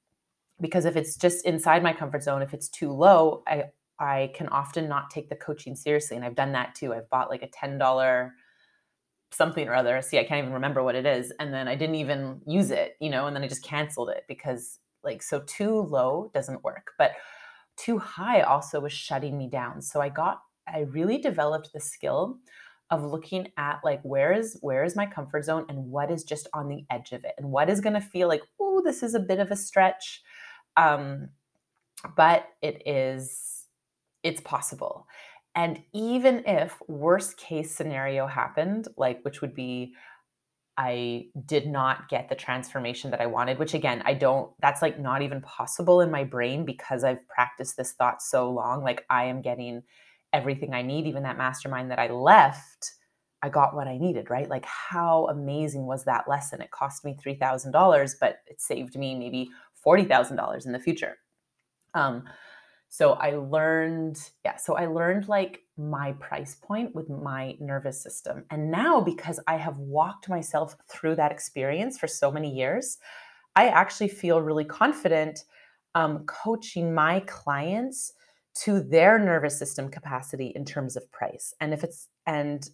Because 0.59 0.85
if 0.85 0.95
it's 0.95 1.15
just 1.15 1.45
inside 1.45 1.83
my 1.83 1.93
comfort 1.93 2.23
zone 2.23 2.41
if 2.41 2.53
it's 2.53 2.69
too 2.69 2.91
low 2.91 3.43
i 3.47 3.65
i 3.99 4.31
can 4.35 4.47
often 4.49 4.87
not 4.87 5.09
take 5.09 5.29
the 5.29 5.35
coaching 5.35 5.75
seriously 5.75 6.15
and 6.15 6.25
i've 6.25 6.35
done 6.35 6.51
that 6.51 6.75
too. 6.75 6.93
I've 6.93 7.09
bought 7.09 7.29
like 7.29 7.43
a 7.43 7.47
$10 7.47 8.31
something 9.31 9.67
or 9.67 9.73
other. 9.73 10.01
See 10.01 10.19
i 10.19 10.23
can't 10.23 10.39
even 10.39 10.53
remember 10.53 10.83
what 10.83 10.95
it 10.95 11.05
is 11.05 11.31
and 11.39 11.53
then 11.53 11.67
i 11.67 11.75
didn't 11.75 11.95
even 11.95 12.41
use 12.45 12.71
it 12.71 12.95
you 12.99 13.09
know 13.09 13.27
and 13.27 13.35
then 13.35 13.43
i 13.43 13.47
just 13.47 13.63
canceled 13.63 14.09
it 14.09 14.23
because 14.27 14.79
like 15.03 15.21
so 15.23 15.39
too 15.41 15.81
low 15.81 16.29
doesn't 16.33 16.63
work 16.63 16.91
but 16.97 17.11
too 17.77 17.97
high 17.97 18.41
also 18.41 18.79
was 18.79 18.93
shutting 18.93 19.37
me 19.37 19.49
down. 19.49 19.81
So 19.81 20.01
i 20.01 20.09
got 20.09 20.41
i 20.67 20.81
really 20.81 21.17
developed 21.17 21.73
the 21.73 21.79
skill 21.79 22.37
of 22.91 23.03
looking 23.03 23.47
at 23.57 23.79
like 23.83 24.01
where 24.03 24.33
is 24.33 24.57
where 24.61 24.83
is 24.83 24.95
my 24.95 25.05
comfort 25.05 25.45
zone 25.45 25.65
and 25.69 25.85
what 25.85 26.11
is 26.11 26.23
just 26.23 26.47
on 26.53 26.67
the 26.67 26.85
edge 26.91 27.13
of 27.13 27.23
it 27.23 27.33
and 27.37 27.49
what 27.49 27.69
is 27.69 27.81
going 27.81 27.93
to 27.93 28.01
feel 28.01 28.27
like 28.27 28.43
oh 28.59 28.81
this 28.83 29.01
is 29.01 29.15
a 29.15 29.19
bit 29.19 29.39
of 29.39 29.49
a 29.49 29.55
stretch 29.55 30.21
um 30.77 31.29
but 32.15 32.49
it 32.61 32.83
is 32.85 33.67
it's 34.23 34.41
possible 34.41 35.07
and 35.55 35.81
even 35.93 36.43
if 36.45 36.77
worst 36.87 37.37
case 37.37 37.75
scenario 37.75 38.27
happened 38.27 38.87
like 38.97 39.23
which 39.23 39.41
would 39.41 39.53
be 39.53 39.93
I 40.77 41.27
did 41.45 41.67
not 41.67 42.09
get 42.09 42.29
the 42.29 42.35
transformation 42.35 43.11
that 43.11 43.21
I 43.21 43.25
wanted, 43.27 43.59
which 43.59 43.73
again, 43.73 44.01
I 44.05 44.13
don't, 44.13 44.51
that's 44.61 44.81
like 44.81 44.99
not 44.99 45.21
even 45.21 45.41
possible 45.41 46.01
in 46.01 46.09
my 46.09 46.23
brain 46.23 46.65
because 46.65 47.03
I've 47.03 47.27
practiced 47.27 47.77
this 47.77 47.91
thought 47.91 48.21
so 48.21 48.49
long. 48.49 48.81
Like 48.81 49.05
I 49.09 49.25
am 49.25 49.41
getting 49.41 49.83
everything 50.33 50.73
I 50.73 50.81
need, 50.81 51.05
even 51.05 51.23
that 51.23 51.37
mastermind 51.37 51.91
that 51.91 51.99
I 51.99 52.09
left, 52.09 52.93
I 53.43 53.49
got 53.49 53.75
what 53.75 53.87
I 53.87 53.97
needed, 53.97 54.29
right? 54.29 54.49
Like, 54.49 54.65
how 54.65 55.27
amazing 55.27 55.85
was 55.85 56.05
that 56.05 56.27
lesson? 56.27 56.61
It 56.61 56.71
cost 56.71 57.03
me 57.03 57.17
$3,000, 57.23 58.15
but 58.19 58.37
it 58.47 58.61
saved 58.61 58.95
me 58.95 59.15
maybe 59.15 59.49
$40,000 59.85 60.65
in 60.65 60.71
the 60.71 60.79
future. 60.79 61.17
Um, 61.93 62.23
so 62.93 63.13
I 63.13 63.31
learned, 63.37 64.19
yeah, 64.43 64.57
so 64.57 64.75
I 64.75 64.87
learned 64.87 65.29
like 65.29 65.61
my 65.77 66.11
price 66.19 66.57
point 66.61 66.93
with 66.93 67.09
my 67.09 67.55
nervous 67.57 68.03
system. 68.03 68.43
And 68.49 68.69
now, 68.69 68.99
because 68.99 69.39
I 69.47 69.55
have 69.55 69.77
walked 69.77 70.27
myself 70.27 70.75
through 70.89 71.15
that 71.15 71.31
experience 71.31 71.97
for 71.97 72.07
so 72.07 72.29
many 72.29 72.53
years, 72.53 72.97
I 73.55 73.69
actually 73.69 74.09
feel 74.09 74.41
really 74.41 74.65
confident 74.65 75.45
um, 75.95 76.25
coaching 76.25 76.93
my 76.93 77.21
clients 77.21 78.11
to 78.63 78.81
their 78.81 79.17
nervous 79.17 79.57
system 79.57 79.89
capacity 79.89 80.51
in 80.53 80.65
terms 80.65 80.97
of 80.97 81.09
price. 81.13 81.53
And 81.61 81.73
if 81.73 81.85
it's, 81.85 82.09
and 82.27 82.69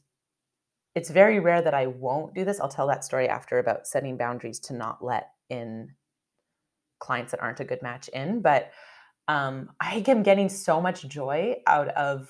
it's 0.96 1.12
very 1.12 1.40
rare 1.40 1.62
that 1.62 1.76
I 1.76 1.86
won't 1.86 2.34
do 2.34 2.44
this. 2.44 2.60
I'll 2.60 2.70
tell 2.70 2.88
that 2.88 3.06
story 3.06 3.30
after 3.30 3.60
about 3.60 3.86
setting 3.86 4.18
boundaries 4.18 4.60
to 4.62 4.74
not 4.74 5.06
let 5.06 5.30
in 5.52 5.94
clients 6.98 7.30
that 7.30 7.40
aren't 7.40 7.60
a 7.60 7.66
good 7.66 7.84
match 7.84 8.08
in. 8.08 8.42
But 8.42 8.72
um, 9.28 9.70
I 9.80 10.04
am 10.08 10.24
getting 10.24 10.50
so 10.50 10.82
much 10.82 11.08
joy 11.08 11.58
out 11.68 11.90
of 11.90 12.30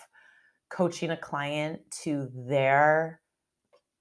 coaching 0.70 1.12
a 1.12 1.18
client 1.18 1.80
to 2.04 2.30
their 2.34 3.22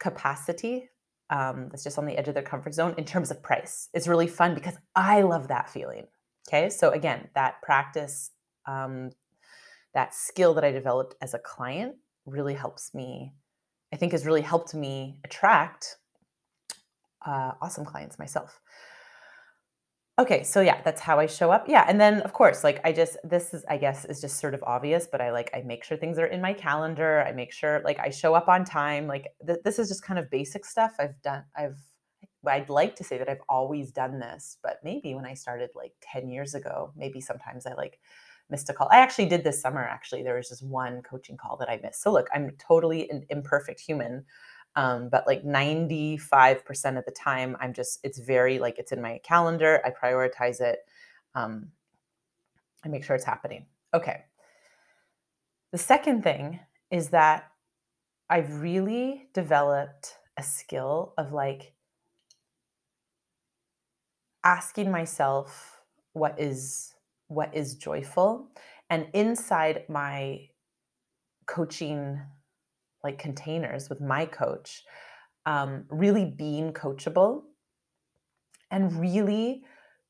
capacity 0.01 0.89
um, 1.31 1.69
that's 1.71 1.85
just 1.85 1.99
on 1.99 2.07
the 2.07 2.17
edge 2.17 2.29
of 2.29 2.35
their 2.35 2.43
comfort 2.43 2.75
zone 2.75 2.95
in 2.97 3.05
terms 3.05 3.31
of 3.31 3.43
price. 3.43 3.89
It's 3.93 4.09
really 4.09 4.27
fun 4.27 4.55
because 4.55 4.75
I 4.95 5.23
love 5.23 5.49
that 5.49 5.69
feeling. 5.69 6.07
Okay. 6.49 6.71
So, 6.71 6.91
again, 6.91 7.29
that 7.35 7.61
practice 7.63 8.31
um, 8.67 9.11
that 9.95 10.15
skill 10.15 10.55
that 10.55 10.65
I 10.65 10.73
developed 10.73 11.15
as 11.23 11.35
a 11.35 11.39
client 11.39 11.97
really 12.27 12.55
helps 12.55 12.95
me, 12.95 13.33
I 13.93 13.97
think 13.97 14.13
has 14.13 14.27
really 14.27 14.43
helped 14.43 14.75
me 14.75 15.19
attract 15.25 15.97
uh, 17.25 17.53
awesome 17.61 17.85
clients 17.85 18.19
myself. 18.19 18.61
Okay, 20.19 20.45
so 20.45 20.63
yeah, 20.63 20.81
that's 20.83 21.01
how 21.03 21.19
I 21.19 21.27
show 21.27 21.51
up. 21.53 21.67
Yeah, 21.69 21.85
and 21.87 22.01
then 22.01 22.23
of 22.23 22.33
course, 22.33 22.65
like 22.65 22.81
I 22.85 22.93
just 22.93 23.19
this 23.23 23.53
is 23.53 23.67
I 23.69 23.77
guess 23.77 24.07
is 24.07 24.19
just 24.21 24.39
sort 24.41 24.55
of 24.55 24.63
obvious, 24.67 25.07
but 25.07 25.21
I 25.21 25.31
like 25.31 25.51
I 25.55 25.61
make 25.61 25.85
sure 25.85 25.99
things 25.99 26.19
are 26.19 26.25
in 26.27 26.41
my 26.41 26.55
calendar. 26.55 27.23
I 27.27 27.33
make 27.33 27.53
sure 27.53 27.83
like 27.85 27.99
I 27.99 28.09
show 28.09 28.35
up 28.35 28.49
on 28.49 28.65
time. 28.65 29.07
Like 29.07 29.27
th- 29.47 29.59
this 29.63 29.79
is 29.79 29.89
just 29.89 30.03
kind 30.03 30.19
of 30.19 30.31
basic 30.31 30.65
stuff 30.65 30.95
I've 30.99 31.21
done. 31.21 31.45
I've 31.55 31.77
I'd 32.47 32.71
like 32.71 32.97
to 32.97 33.05
say 33.05 33.19
that 33.19 33.29
I've 33.29 33.43
always 33.49 33.93
done 33.93 34.19
this, 34.19 34.57
but 34.63 34.79
maybe 34.83 35.15
when 35.15 35.27
I 35.27 35.35
started 35.35 35.71
like 35.75 35.93
10 36.01 36.29
years 36.31 36.55
ago, 36.55 36.93
maybe 36.97 37.21
sometimes 37.21 37.67
I 37.67 37.75
like 37.75 37.99
missed 38.49 38.71
a 38.71 38.73
call. 38.73 38.89
I 38.91 38.99
actually 39.01 39.27
did 39.27 39.45
this 39.45 39.61
summer. 39.61 39.83
Actually, 39.85 40.23
there 40.23 40.37
was 40.37 40.49
just 40.49 40.65
one 40.65 41.03
coaching 41.03 41.37
call 41.37 41.59
that 41.59 41.69
I 41.69 41.79
missed. 41.83 42.03
So 42.03 42.11
look, 42.11 42.29
I'm 42.35 42.53
totally 42.59 43.11
an 43.11 43.27
imperfect 43.29 43.81
human, 43.81 44.25
um, 44.77 45.09
but 45.09 45.27
like 45.27 45.43
95% 45.43 46.99
of 46.99 47.05
the 47.07 47.11
time, 47.11 47.57
I'm 47.61 47.73
just 47.73 47.99
it's 48.05 48.19
very 48.19 48.59
like 48.59 48.79
it's 48.79 48.93
in 48.93 49.01
my 49.01 49.19
calendar. 49.25 49.81
I 49.85 49.91
prioritize 49.91 50.61
it. 50.61 50.81
Um, 51.35 51.73
I 52.85 52.89
make 52.89 53.03
sure 53.03 53.17
it's 53.17 53.25
happening. 53.25 53.67
Okay. 53.95 54.25
The 55.73 55.79
second 55.79 56.23
thing 56.23 56.61
is 56.91 57.09
that 57.09 57.51
I've 58.29 58.61
really 58.61 59.29
developed 59.33 60.19
a 60.37 60.43
skill 60.43 61.15
of 61.17 61.33
like 61.33 61.73
asking 64.45 64.91
myself 64.91 65.81
what 66.13 66.39
is 66.39 66.95
what 67.29 67.55
is 67.55 67.75
joyful 67.75 68.49
and 68.91 69.09
inside 69.15 69.85
my 69.89 70.49
coaching 71.47 72.21
like 73.07 73.19
containers 73.19 73.89
with 73.89 74.01
my 74.01 74.27
coach 74.27 74.83
um, 75.47 75.85
really 75.89 76.25
being 76.25 76.73
coachable 76.73 77.43
and 78.73 79.01
really 79.01 79.63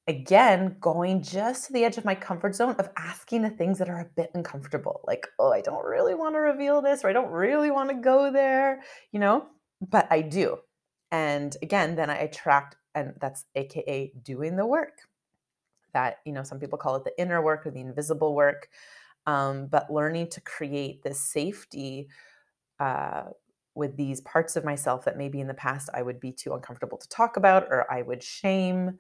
again 0.09 0.77
going 0.81 1.23
just 1.23 1.67
to 1.67 1.75
the 1.75 1.85
edge 1.85 1.99
of 1.99 2.07
my 2.07 2.15
comfort 2.15 2.55
zone 2.55 2.75
of 2.79 2.89
asking 2.97 3.43
the 3.43 3.51
things 3.51 3.77
that 3.79 3.91
are 3.91 4.01
a 4.01 4.11
bit 4.17 4.31
uncomfortable 4.33 5.03
like 5.07 5.27
oh 5.39 5.53
i 5.53 5.61
don't 5.61 5.85
really 5.85 6.15
want 6.15 6.35
to 6.35 6.39
reveal 6.39 6.81
this 6.81 7.05
or 7.05 7.11
i 7.11 7.13
don't 7.13 7.31
really 7.31 7.71
want 7.71 7.91
to 7.91 7.97
go 7.97 8.33
there 8.33 8.81
you 9.13 9.21
know? 9.21 9.47
But 9.81 10.07
i 10.11 10.23
do. 10.23 10.57
And 11.11 11.55
again 11.61 11.97
then 11.97 12.09
i 12.09 12.17
attract 12.17 12.77
and 12.95 13.13
that's 13.21 13.45
aka 13.55 14.11
doing 14.23 14.57
the 14.57 14.67
work. 14.67 14.97
That 15.93 16.19
you 16.25 16.33
know 16.33 16.45
some 16.45 16.61
people 16.61 16.79
call 16.79 16.97
it 16.97 17.05
the 17.05 17.19
inner 17.21 17.43
work 17.43 17.67
or 17.67 17.71
the 17.71 17.81
invisible 17.81 18.35
work 18.35 18.71
um, 19.27 19.67
but 19.67 19.93
learning 19.93 20.29
to 20.29 20.41
create 20.41 21.03
this 21.03 21.21
safety 21.21 22.09
uh, 22.81 23.25
with 23.75 23.97
these 23.97 24.21
parts 24.23 24.57
of 24.57 24.65
myself 24.65 25.05
that 25.05 25.19
maybe 25.19 25.41
in 25.41 25.47
the 25.47 25.55
past 25.55 25.89
i 25.95 26.03
would 26.03 26.21
be 26.21 26.33
too 26.33 26.55
uncomfortable 26.55 26.99
to 26.99 27.09
talk 27.09 27.37
about 27.37 27.65
or 27.71 27.91
i 27.93 28.03
would 28.03 28.23
shame 28.23 28.99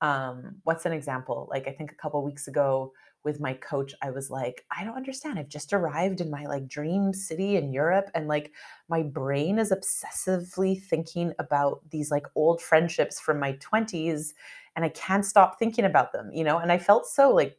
um, 0.00 0.56
what's 0.64 0.86
an 0.86 0.92
example 0.92 1.48
like 1.50 1.68
i 1.68 1.72
think 1.72 1.92
a 1.92 1.96
couple 1.96 2.22
weeks 2.24 2.48
ago 2.48 2.92
with 3.24 3.38
my 3.40 3.54
coach 3.54 3.94
i 4.02 4.10
was 4.10 4.30
like 4.30 4.64
i 4.76 4.82
don't 4.82 4.96
understand 4.96 5.38
i've 5.38 5.48
just 5.48 5.72
arrived 5.72 6.20
in 6.20 6.30
my 6.30 6.44
like 6.46 6.66
dream 6.66 7.12
city 7.12 7.56
in 7.56 7.72
europe 7.72 8.10
and 8.14 8.26
like 8.26 8.52
my 8.88 9.02
brain 9.02 9.58
is 9.58 9.72
obsessively 9.72 10.80
thinking 10.80 11.32
about 11.38 11.80
these 11.90 12.10
like 12.10 12.26
old 12.34 12.60
friendships 12.60 13.20
from 13.20 13.38
my 13.38 13.52
20s 13.54 14.34
and 14.76 14.84
I 14.84 14.88
can't 14.90 15.24
stop 15.24 15.58
thinking 15.58 15.84
about 15.84 16.12
them, 16.12 16.30
you 16.32 16.44
know? 16.44 16.58
And 16.58 16.72
I 16.72 16.78
felt 16.78 17.06
so 17.06 17.30
like 17.34 17.58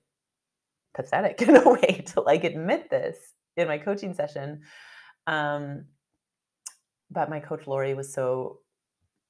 pathetic 0.93 1.41
in 1.47 1.55
a 1.55 1.69
way 1.69 2.03
to 2.13 2.21
like 2.21 2.43
admit 2.43 2.89
this 2.89 3.17
in 3.57 3.67
my 3.67 3.77
coaching 3.77 4.13
session. 4.13 4.61
Um, 5.27 5.85
but 7.11 7.29
my 7.29 7.39
coach 7.39 7.67
Lori 7.67 7.93
was 7.93 8.13
so 8.13 8.59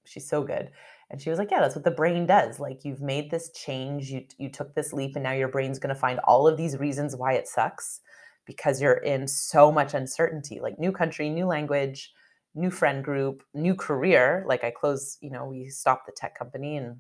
she's 0.06 0.28
so 0.28 0.44
good. 0.44 0.72
And 1.10 1.22
she 1.22 1.30
was 1.30 1.38
like, 1.40 1.52
"Yeah, 1.52 1.60
that's 1.60 1.76
what 1.76 1.84
the 1.86 1.92
brain 1.92 2.26
does. 2.26 2.60
Like 2.60 2.84
you've 2.84 3.02
made 3.02 3.30
this 3.30 3.52
change, 3.52 4.10
you 4.10 4.26
you 4.38 4.50
took 4.50 4.74
this 4.74 4.94
leap 4.94 5.16
and 5.16 5.24
now 5.24 5.34
your 5.34 5.48
brain's 5.48 5.80
going 5.80 5.94
to 5.94 6.00
find 6.00 6.20
all 6.20 6.48
of 6.48 6.58
these 6.58 6.78
reasons 6.78 7.16
why 7.16 7.34
it 7.34 7.48
sucks 7.48 8.02
because 8.46 8.82
you're 8.82 8.94
in 8.94 9.28
so 9.28 9.72
much 9.72 9.94
uncertainty, 9.94 10.60
like 10.60 10.80
new 10.80 10.92
country, 10.92 11.30
new 11.30 11.46
language, 11.46 12.12
new 12.56 12.70
friend 12.70 13.04
group, 13.04 13.44
new 13.54 13.76
career. 13.76 14.44
Like 14.48 14.64
I 14.64 14.72
close, 14.72 15.18
you 15.22 15.30
know, 15.30 15.46
we 15.46 15.70
stopped 15.70 16.06
the 16.06 16.12
tech 16.16 16.38
company 16.38 16.78
and 16.78 16.98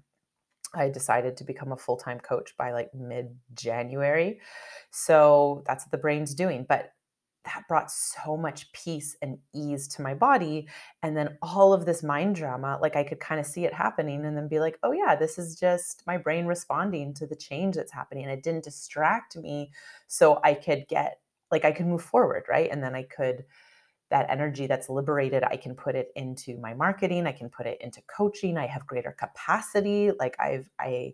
I 0.75 0.89
decided 0.89 1.38
to 1.38 1.43
become 1.43 1.71
a 1.71 1.77
full 1.77 1.97
time 1.97 2.19
coach 2.19 2.55
by 2.57 2.71
like 2.71 2.93
mid 2.93 3.35
January. 3.53 4.39
So 4.91 5.63
that's 5.67 5.85
what 5.85 5.91
the 5.91 5.97
brain's 5.97 6.33
doing. 6.33 6.65
But 6.67 6.91
that 7.45 7.63
brought 7.67 7.91
so 7.91 8.38
much 8.38 8.71
peace 8.71 9.15
and 9.21 9.38
ease 9.53 9.88
to 9.89 10.01
my 10.01 10.13
body. 10.13 10.67
And 11.01 11.15
then 11.15 11.38
all 11.41 11.73
of 11.73 11.85
this 11.85 12.03
mind 12.03 12.35
drama, 12.35 12.79
like 12.81 12.95
I 12.95 13.03
could 13.03 13.19
kind 13.19 13.39
of 13.39 13.45
see 13.45 13.65
it 13.65 13.73
happening 13.73 14.25
and 14.25 14.38
then 14.38 14.47
be 14.47 14.59
like, 14.59 14.77
oh, 14.83 14.91
yeah, 14.91 15.15
this 15.15 15.38
is 15.38 15.59
just 15.59 16.03
my 16.07 16.17
brain 16.17 16.45
responding 16.45 17.13
to 17.15 17.27
the 17.27 17.35
change 17.35 17.75
that's 17.75 17.91
happening. 17.91 18.23
And 18.23 18.33
it 18.33 18.43
didn't 18.43 18.63
distract 18.63 19.35
me. 19.35 19.71
So 20.07 20.39
I 20.43 20.53
could 20.53 20.88
get, 20.88 21.19
like, 21.51 21.65
I 21.65 21.71
could 21.71 21.88
move 21.88 22.03
forward, 22.03 22.45
right? 22.47 22.69
And 22.71 22.83
then 22.83 22.95
I 22.95 23.03
could 23.03 23.43
that 24.09 24.29
energy 24.29 24.67
that's 24.67 24.89
liberated 24.89 25.43
i 25.45 25.55
can 25.55 25.73
put 25.73 25.95
it 25.95 26.12
into 26.15 26.57
my 26.59 26.71
marketing 26.71 27.25
i 27.25 27.31
can 27.31 27.50
put 27.50 27.65
it 27.65 27.81
into 27.81 28.00
coaching 28.03 28.57
i 28.59 28.67
have 28.67 28.85
greater 28.85 29.12
capacity 29.13 30.12
like 30.19 30.35
i've 30.39 30.69
i 30.79 31.12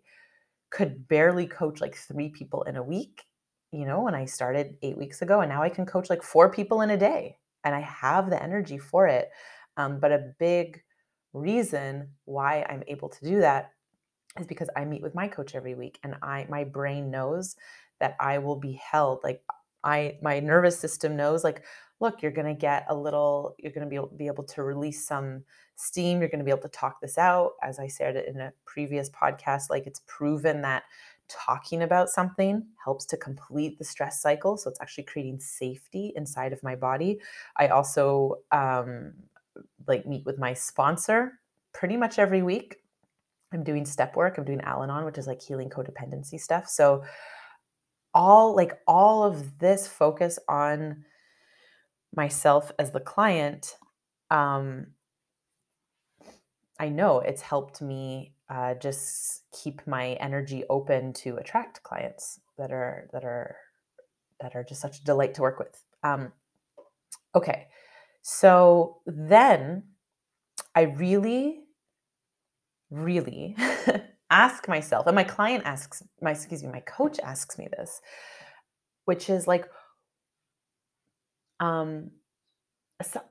could 0.69 1.07
barely 1.07 1.48
coach 1.48 1.79
like 1.79 1.95
three 1.95 2.27
people 2.27 2.63
in 2.63 2.75
a 2.75 2.83
week 2.83 3.24
you 3.72 3.86
know 3.86 4.02
when 4.02 4.16
i 4.16 4.26
started 4.26 4.76
eight 4.82 4.98
weeks 4.98 5.22
ago 5.22 5.42
and 5.42 5.50
now 5.50 5.62
i 5.62 5.70
can 5.70 5.86
coach 5.86 6.10
like 6.10 6.24
four 6.24 6.50
people 6.50 6.82
in 6.82 6.90
a 6.90 6.98
day 6.98 7.38
and 7.64 7.76
i 7.76 7.82
have 7.82 8.30
the 8.30 8.42
energy 8.42 8.78
for 8.78 9.08
it 9.08 9.30
um, 9.78 10.00
but 10.00 10.12
a 10.12 10.34
big 10.40 10.82
reason 11.34 12.10
why 12.26 12.66
I'm 12.70 12.84
able 12.88 13.10
to 13.10 13.26
do 13.26 13.40
that 13.40 13.72
is 14.40 14.48
because 14.48 14.70
I 14.76 14.86
meet 14.86 15.02
with 15.02 15.16
my 15.16 15.28
coach 15.28 15.56
every 15.56 15.76
week 15.76 16.00
and 16.04 16.16
I 16.22 16.46
my 16.50 16.64
brain 16.64 17.12
knows 17.12 17.56
that 18.00 18.16
I 18.20 18.38
will 18.40 18.56
be 18.56 18.74
held 18.74 19.22
like 19.24 19.42
I 19.84 20.18
my 20.22 20.40
nervous 20.40 20.78
system 20.78 21.16
knows 21.16 21.44
like 21.44 21.64
look 22.00 22.22
you're 22.22 22.32
going 22.32 22.54
to 22.54 22.60
get 22.60 22.86
a 22.90 22.96
little 22.96 23.56
you're 23.60 23.72
going 23.72 23.86
to 23.86 23.90
be 23.90 23.96
able, 23.96 24.08
be 24.08 24.28
able 24.28 24.44
to 24.44 24.64
release 24.64 25.06
some 25.06 25.44
steam 25.76 26.20
you're 26.20 26.30
going 26.30 26.40
to 26.40 26.46
be 26.46 26.52
able 26.52 26.62
to 26.62 26.70
talk 26.70 27.00
this 27.02 27.18
out. 27.18 27.54
As 27.64 27.80
I 27.80 27.88
said 27.88 28.16
in 28.16 28.40
a 28.40 28.54
previous 28.66 29.10
podcast 29.10 29.70
like 29.70 29.88
it's 29.88 30.02
proven 30.08 30.62
that 30.62 30.84
talking 31.29 31.83
about 31.83 32.09
something 32.09 32.65
helps 32.83 33.05
to 33.05 33.17
complete 33.17 33.77
the 33.77 33.83
stress 33.83 34.21
cycle 34.21 34.57
so 34.57 34.69
it's 34.69 34.81
actually 34.81 35.03
creating 35.03 35.39
safety 35.39 36.12
inside 36.15 36.53
of 36.53 36.63
my 36.63 36.75
body 36.75 37.19
I 37.57 37.67
also 37.67 38.38
um 38.51 39.13
like 39.88 40.05
meet 40.05 40.25
with 40.25 40.38
my 40.38 40.53
sponsor 40.53 41.39
pretty 41.74 41.98
much 41.98 42.19
every 42.19 42.41
week 42.41 42.77
I'm 43.51 43.63
doing 43.63 43.86
step 43.86 44.15
work. 44.15 44.38
I'm 44.38 44.45
doing 44.45 44.62
Al 44.62 44.83
Anon, 44.83 45.05
which 45.05 45.17
is 45.17 45.27
like 45.27 45.41
healing 45.41 45.69
codependency 45.69 46.39
stuff. 46.39 46.67
So 46.67 47.03
all 48.13 48.55
like 48.55 48.79
all 48.88 49.24
of 49.24 49.59
this 49.59 49.88
focus 49.88 50.39
on 50.48 51.05
myself 52.15 52.71
as 52.79 52.91
the 52.91 53.00
client, 53.00 53.75
um, 54.29 54.88
I 56.79 56.89
know 56.89 57.19
it's 57.19 57.41
helped 57.41 57.81
me 57.81 58.33
uh, 58.50 58.74
just 58.75 59.44
keep 59.51 59.86
my 59.86 60.13
energy 60.13 60.63
open 60.70 61.13
to 61.13 61.36
attract 61.38 61.84
clients 61.84 62.39
that 62.58 62.72
are 62.72 63.08
that 63.13 63.24
are 63.24 63.56
that 64.41 64.56
are 64.56 64.63
just 64.63 64.82
such 64.82 65.00
a 65.00 65.03
delight 65.03 65.34
to 65.36 65.41
work 65.41 65.60
with. 65.60 65.84
Um, 66.03 66.32
okay, 67.36 67.68
so 68.22 69.01
then 69.06 69.84
I 70.75 70.82
really 70.82 71.62
really 72.89 73.56
ask 74.29 74.68
myself, 74.68 75.08
and 75.08 75.15
my 75.15 75.24
client 75.24 75.63
asks, 75.65 76.03
my 76.22 76.32
excuse 76.32 76.63
me, 76.63 76.70
my 76.70 76.82
coach 76.82 77.20
asks 77.20 77.58
me 77.58 77.68
this, 77.72 78.01
which 79.06 79.29
is 79.29 79.48
like, 79.48 79.70
um, 81.60 82.12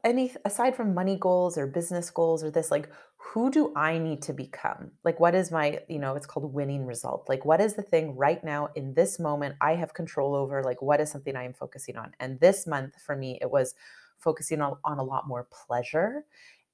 any 0.05 0.33
aside 0.45 0.75
from 0.75 0.95
money 0.95 1.17
goals 1.17 1.59
or 1.59 1.67
business 1.67 2.11
goals 2.11 2.43
or 2.43 2.51
this, 2.51 2.71
like, 2.71 2.91
who 3.33 3.51
do 3.51 3.73
I 3.77 3.99
need 3.99 4.23
to 4.23 4.33
become? 4.33 4.93
Like, 5.05 5.21
what 5.21 5.35
is 5.35 5.51
my, 5.51 5.81
you 5.89 5.99
know, 5.99 6.15
it's 6.15 6.27
called 6.27 6.55
winning 6.55 6.87
result. 6.87 7.29
Like, 7.29 7.45
what 7.45 7.61
is 7.61 7.75
the 7.75 7.83
thing 7.83 8.17
right 8.17 8.43
now 8.43 8.71
in 8.75 8.95
this 8.95 9.19
moment 9.19 9.57
I 9.61 9.75
have 9.75 9.93
control 9.93 10.35
over? 10.35 10.63
Like, 10.63 10.81
what 10.81 11.01
is 11.01 11.11
something 11.11 11.37
I 11.37 11.45
am 11.45 11.53
focusing 11.53 11.97
on? 11.97 12.13
And 12.21 12.41
this 12.41 12.67
month 12.67 12.95
for 13.05 13.15
me, 13.15 13.39
it 13.43 13.51
was 13.51 13.75
focusing 14.17 14.63
on, 14.63 14.79
on 14.83 14.99
a 14.99 15.03
lot 15.03 15.29
more 15.29 15.47
pleasure 15.53 16.25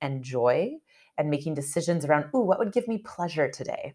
and 0.01 0.23
joy 0.23 0.71
and 1.19 1.29
making 1.29 1.55
decisions 1.55 2.05
around, 2.05 2.27
ooh, 2.35 2.41
what 2.41 2.61
would 2.61 2.73
give 2.73 2.87
me 2.87 2.99
pleasure 2.99 3.51
today? 3.51 3.95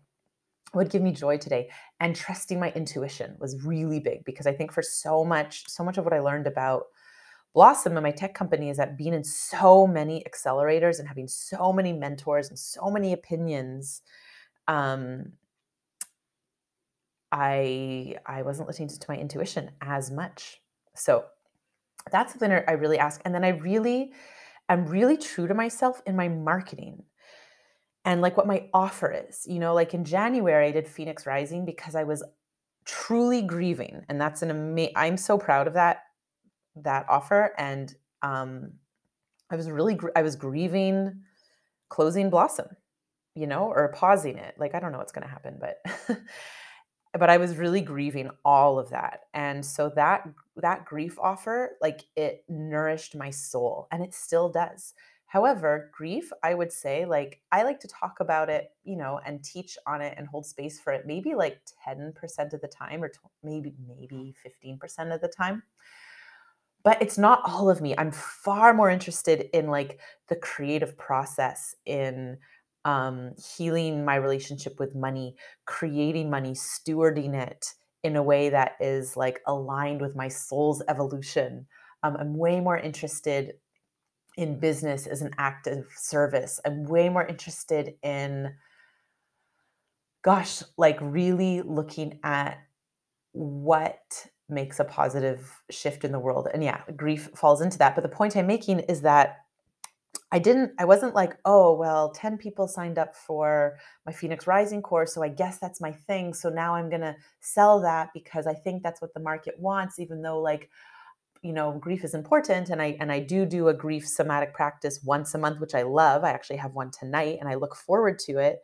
What 0.74 0.84
would 0.84 0.92
give 0.92 1.02
me 1.02 1.14
joy 1.14 1.38
today? 1.38 1.70
And 2.02 2.14
trusting 2.14 2.60
my 2.60 2.72
intuition 2.72 3.38
was 3.40 3.64
really 3.64 4.02
big 4.02 4.26
because 4.26 4.48
I 4.48 4.54
think 4.54 4.74
for 4.74 4.82
so 4.82 5.24
much, 5.24 5.70
so 5.70 5.84
much 5.84 5.98
of 5.98 6.04
what 6.04 6.14
I 6.14 6.20
learned 6.20 6.46
about 6.48 6.88
Blossom 7.54 7.98
and 7.98 8.04
my 8.04 8.12
tech 8.12 8.34
company 8.34 8.70
is 8.70 8.78
that 8.78 8.98
being 8.98 9.14
in 9.14 9.24
so 9.24 9.88
many 9.88 10.24
accelerators 10.30 11.00
and 11.00 11.08
having 11.08 11.28
so 11.28 11.74
many 11.74 11.94
mentors 11.94 12.50
and 12.50 12.60
so 12.60 12.90
many 12.92 13.12
opinions, 13.12 14.02
um, 14.68 15.34
I 17.32 18.16
I 18.26 18.44
wasn't 18.44 18.68
listening 18.68 18.90
to 18.90 19.06
my 19.10 19.18
intuition 19.18 19.72
as 19.82 20.12
much. 20.12 20.62
So 20.96 21.26
that's 22.12 22.34
something 22.34 22.52
I 22.52 22.74
really 22.74 23.00
ask. 23.00 23.22
And 23.26 23.34
then 23.34 23.44
I 23.44 23.50
really 23.50 24.14
am 24.68 24.86
really 24.86 25.18
true 25.18 25.48
to 25.48 25.54
myself 25.54 26.02
in 26.06 26.16
my 26.16 26.28
marketing 26.28 27.04
and 28.06 28.22
like 28.22 28.38
what 28.38 28.48
my 28.48 28.70
offer 28.74 29.26
is. 29.28 29.46
You 29.48 29.60
know, 29.60 29.74
like 29.74 29.94
in 29.94 30.06
January, 30.06 30.68
I 30.68 30.72
did 30.72 30.88
Phoenix 30.88 31.26
Rising 31.26 31.66
because 31.66 31.96
I 31.96 32.04
was 32.04 32.24
truly 32.86 33.42
grieving, 33.42 34.06
and 34.10 34.20
that's 34.20 34.42
an 34.42 34.52
amazing. 34.52 34.94
I'm 34.96 35.18
so 35.18 35.38
proud 35.38 35.68
of 35.68 35.74
that 35.74 36.04
that 36.76 37.06
offer, 37.10 37.54
and 37.58 37.94
um, 38.22 38.74
I 39.50 39.56
was 39.56 39.70
really 39.70 39.96
gr- 39.96 40.10
I 40.16 40.22
was 40.22 40.36
grieving 40.36 41.22
closing 41.90 42.30
Blossom, 42.30 42.68
you 43.36 43.48
know, 43.48 43.66
or 43.66 43.92
pausing 43.94 44.38
it. 44.38 44.56
Like 44.58 44.76
I 44.76 44.80
don't 44.80 44.92
know 44.92 45.00
what's 45.00 45.12
going 45.12 45.28
to 45.28 45.32
happen, 45.32 45.60
but. 45.60 45.82
but 47.18 47.28
I 47.28 47.38
was 47.38 47.58
really 47.58 47.82
grieving 47.82 48.30
all 48.46 48.78
of 48.78 48.92
that. 48.92 49.22
And 49.34 49.66
so 49.66 49.90
that 49.96 50.30
that 50.58 50.86
grief 50.86 51.18
offer 51.20 51.72
like 51.82 52.02
it 52.16 52.44
nourished 52.48 53.16
my 53.16 53.32
soul 53.32 53.88
and 53.92 54.04
it 54.04 54.14
still 54.14 54.48
does. 54.48 54.94
However, 55.30 55.92
grief, 55.94 56.32
I 56.42 56.56
would 56.56 56.72
say, 56.72 57.06
like, 57.06 57.40
I 57.52 57.62
like 57.62 57.80
to 57.82 57.88
talk 57.88 58.20
about 58.20 58.50
it, 58.50 58.72
you 58.84 58.96
know, 58.96 59.20
and 59.24 59.44
teach 59.44 59.78
on 59.86 60.02
it 60.02 60.16
and 60.18 60.28
hold 60.28 60.44
space 60.48 60.80
for 60.80 60.92
it 60.92 61.06
maybe 61.06 61.36
like 61.36 61.60
10% 61.88 62.54
of 62.54 62.62
the 62.62 62.68
time 62.68 63.04
or 63.04 63.12
maybe, 63.44 63.76
maybe 63.88 64.34
15% 64.44 65.14
of 65.14 65.22
the 65.22 65.28
time. 65.28 65.62
But 66.90 67.04
it's 67.04 67.20
not 67.20 67.44
all 67.46 67.70
of 67.70 67.82
me. 67.82 67.94
I'm 68.00 68.12
far 68.12 68.74
more 68.74 68.90
interested 68.90 69.48
in 69.54 69.68
like 69.68 70.00
the 70.28 70.36
creative 70.36 70.98
process, 70.98 71.76
in 71.86 72.40
um, 72.84 73.34
healing 73.38 74.04
my 74.04 74.16
relationship 74.16 74.80
with 74.80 74.96
money, 74.96 75.36
creating 75.66 76.32
money, 76.32 76.54
stewarding 76.54 77.36
it 77.36 77.76
in 78.02 78.16
a 78.16 78.24
way 78.24 78.50
that 78.50 78.72
is 78.80 79.16
like 79.16 79.40
aligned 79.46 80.02
with 80.02 80.16
my 80.16 80.30
soul's 80.30 80.82
evolution. 80.88 81.68
Um, 82.02 82.18
I'm 82.20 82.36
way 82.36 82.60
more 82.60 82.80
interested 82.80 83.54
in 84.36 84.60
business 84.60 85.06
as 85.06 85.22
an 85.22 85.30
act 85.38 85.68
of 85.68 85.86
service. 85.96 86.60
I'm 86.66 86.86
way 86.86 87.08
more 87.08 87.28
interested 87.28 87.94
in, 88.02 88.52
gosh, 90.24 90.64
like 90.76 90.98
really 91.02 91.62
looking 91.62 92.20
at 92.24 92.58
what 93.34 94.26
makes 94.50 94.80
a 94.80 94.86
positive 94.86 95.62
shift 95.70 96.04
in 96.04 96.12
the 96.12 96.20
world. 96.20 96.48
And 96.54 96.64
yeah, 96.64 96.82
grief 96.96 97.30
falls 97.36 97.62
into 97.62 97.78
that. 97.80 97.96
But 97.96 98.02
the 98.02 98.10
point 98.10 98.36
I'm 98.36 98.48
making 98.48 98.80
is 98.82 99.02
that 99.02 99.46
I 100.32 100.40
didn't, 100.40 100.74
I 100.78 100.86
wasn't 100.86 101.16
like, 101.16 101.38
oh, 101.46 101.74
well, 101.74 102.12
10 102.12 102.38
people 102.38 102.68
signed 102.68 103.00
up 103.00 103.16
for 103.16 103.78
my 104.06 104.12
Phoenix 104.12 104.46
Rising 104.46 104.82
course. 104.82 105.14
So 105.14 105.24
I 105.24 105.30
guess 105.30 105.58
that's 105.58 105.82
my 105.82 105.92
thing. 105.92 106.34
So 106.34 106.50
now 106.50 106.76
I'm 106.76 106.90
going 106.90 107.02
to 107.02 107.16
sell 107.40 107.82
that 107.82 108.10
because 108.14 108.46
I 108.46 108.54
think 108.54 108.84
that's 108.84 109.02
what 109.02 109.14
the 109.14 109.20
market 109.20 109.60
wants, 109.60 110.00
even 110.00 110.22
though 110.22 110.40
like 110.40 110.70
you 111.42 111.54
know 111.54 111.72
grief 111.80 112.04
is 112.04 112.14
important 112.14 112.70
and 112.70 112.82
i 112.82 112.98
and 113.00 113.12
i 113.12 113.20
do 113.20 113.46
do 113.46 113.70
a 113.70 113.74
grief 113.74 114.08
somatic 114.08 114.54
practice 114.54 115.02
once 115.04 115.34
a 115.34 115.38
month 115.38 115.60
which 115.60 115.74
i 115.74 115.82
love 115.82 116.24
i 116.24 116.32
actually 116.32 116.58
have 116.58 116.74
one 116.74 116.92
tonight 116.92 117.38
and 117.40 117.48
i 117.48 117.56
look 117.56 117.76
forward 117.76 118.20
to 118.20 118.38
it 118.38 118.60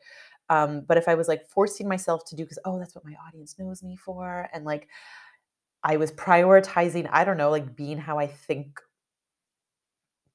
um, 0.50 0.82
but 0.88 0.98
if 0.98 1.08
i 1.08 1.16
was 1.16 1.28
like 1.28 1.48
forcing 1.48 1.88
myself 1.88 2.26
to 2.26 2.36
do 2.36 2.44
because 2.44 2.60
oh 2.66 2.78
that's 2.78 2.94
what 2.94 3.06
my 3.06 3.16
audience 3.26 3.56
knows 3.58 3.82
me 3.82 3.96
for 3.96 4.50
and 4.54 4.66
like 4.66 4.90
i 5.86 5.96
was 5.96 6.12
prioritizing 6.12 7.08
i 7.14 7.24
don't 7.24 7.38
know 7.38 7.50
like 7.50 7.76
being 7.76 7.98
how 7.98 8.20
i 8.20 8.28
think 8.28 8.82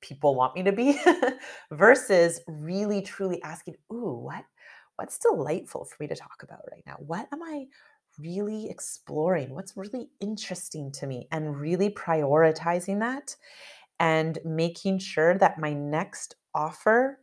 people 0.01 0.35
want 0.35 0.55
me 0.55 0.63
to 0.63 0.73
be 0.73 0.99
versus 1.71 2.41
really 2.47 3.03
truly 3.03 3.43
asking 3.43 3.75
ooh 3.93 4.15
what 4.25 4.45
what's 5.01 5.19
delightful 5.19 5.87
for 5.87 5.97
me 5.99 6.07
to 6.07 6.15
talk 6.15 6.43
about 6.43 6.61
right 6.71 6.83
now? 6.87 6.97
What 6.99 7.27
am 7.33 7.43
i 7.43 7.65
really 8.19 8.69
exploring? 8.69 9.55
What's 9.55 9.77
really 9.77 10.11
interesting 10.21 10.93
to 10.93 11.07
me? 11.07 11.27
And 11.33 11.59
really 11.59 11.89
prioritizing 11.89 13.01
that 13.01 13.35
and 13.99 14.39
making 14.45 14.99
sure 14.99 15.39
that 15.39 15.59
my 15.59 15.73
next 15.73 16.35
offer 16.55 17.19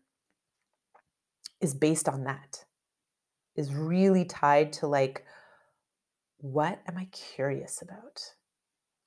is 1.61 1.75
based 1.75 2.09
on 2.09 2.23
that 2.23 2.65
is 3.55 3.75
really 3.75 4.25
tied 4.25 4.73
to 4.73 4.87
like 4.87 5.23
what 6.37 6.81
am 6.87 6.97
i 6.97 7.05
curious 7.11 7.81
about? 7.81 8.33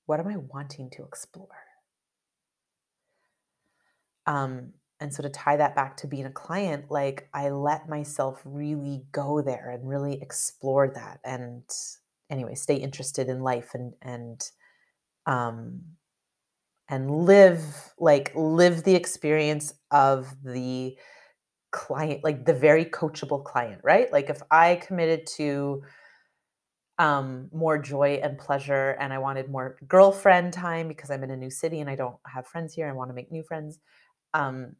What 0.06 0.20
am 0.20 0.28
i 0.28 0.36
wanting 0.36 0.90
to 0.90 1.04
explore? 1.04 1.48
Um 4.26 4.74
and 5.00 5.12
so 5.12 5.22
to 5.22 5.30
tie 5.30 5.56
that 5.56 5.74
back 5.74 5.96
to 5.96 6.06
being 6.06 6.26
a 6.26 6.30
client 6.30 6.90
like 6.90 7.28
i 7.32 7.48
let 7.48 7.88
myself 7.88 8.42
really 8.44 9.02
go 9.12 9.40
there 9.40 9.70
and 9.70 9.88
really 9.88 10.20
explore 10.20 10.92
that 10.94 11.20
and 11.24 11.62
anyway 12.28 12.54
stay 12.54 12.76
interested 12.76 13.28
in 13.28 13.40
life 13.40 13.70
and 13.74 13.94
and 14.02 14.50
um 15.26 15.80
and 16.88 17.10
live 17.10 17.92
like 17.98 18.32
live 18.34 18.84
the 18.84 18.94
experience 18.94 19.72
of 19.90 20.34
the 20.44 20.96
client 21.70 22.22
like 22.24 22.44
the 22.44 22.52
very 22.52 22.84
coachable 22.84 23.44
client 23.44 23.80
right? 23.84 24.12
Like 24.12 24.28
if 24.28 24.42
i 24.50 24.76
committed 24.76 25.26
to 25.38 25.82
um, 27.00 27.48
more 27.52 27.78
joy 27.78 28.20
and 28.22 28.38
pleasure 28.38 28.90
and 29.00 29.12
i 29.12 29.18
wanted 29.18 29.50
more 29.50 29.76
girlfriend 29.88 30.52
time 30.52 30.88
because 30.88 31.10
i'm 31.10 31.24
in 31.24 31.30
a 31.30 31.36
new 31.36 31.50
city 31.50 31.80
and 31.80 31.90
i 31.90 31.96
don't 31.96 32.16
have 32.26 32.46
friends 32.46 32.74
here 32.74 32.88
I 32.88 32.92
want 32.92 33.10
to 33.10 33.14
make 33.14 33.32
new 33.32 33.42
friends 33.42 33.78
um, 34.34 34.76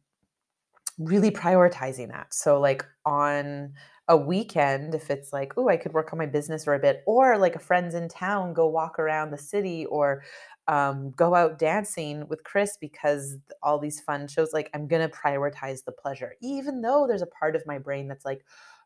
really 0.97 1.31
prioritizing 1.31 2.09
that. 2.09 2.33
So, 2.33 2.59
like 2.59 2.85
on 3.05 3.73
a 4.07 4.17
weekend, 4.17 4.93
if 4.93 5.09
it's 5.09 5.31
like, 5.31 5.53
oh, 5.57 5.69
I 5.69 5.77
could 5.77 5.93
work 5.93 6.11
on 6.11 6.19
my 6.19 6.25
business 6.25 6.65
for 6.65 6.73
a 6.73 6.79
bit, 6.79 7.03
or 7.05 7.37
like 7.37 7.55
a 7.55 7.59
friend's 7.59 7.95
in 7.95 8.09
town, 8.09 8.53
go 8.53 8.67
walk 8.67 8.99
around 8.99 9.31
the 9.31 9.37
city, 9.37 9.85
or 9.85 10.23
um, 10.67 11.11
go 11.11 11.33
out 11.35 11.59
dancing 11.59 12.27
with 12.27 12.43
Chris 12.43 12.77
because 12.79 13.37
all 13.63 13.79
these 13.79 14.01
fun 14.01 14.27
shows, 14.27 14.53
like 14.53 14.69
I'm 14.73 14.87
gonna 14.87 15.09
prioritize 15.09 15.83
the 15.83 15.91
pleasure, 15.91 16.35
even 16.41 16.81
though 16.81 17.05
there's 17.07 17.21
a 17.21 17.27
part 17.27 17.55
of 17.55 17.65
my 17.65 17.77
brain 17.77 18.07
that's 18.07 18.25
like, 18.25 18.45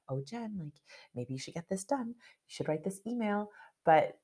oh, 0.10 0.22
Jen, 0.26 0.58
like 0.60 0.82
maybe 1.16 1.34
you 1.34 1.40
should 1.40 1.54
get 1.54 1.70
this 1.70 1.84
done. 1.84 2.10
You 2.10 2.48
should 2.48 2.68
write 2.68 2.84
this 2.84 3.02
email. 3.08 3.50
But 3.86 4.18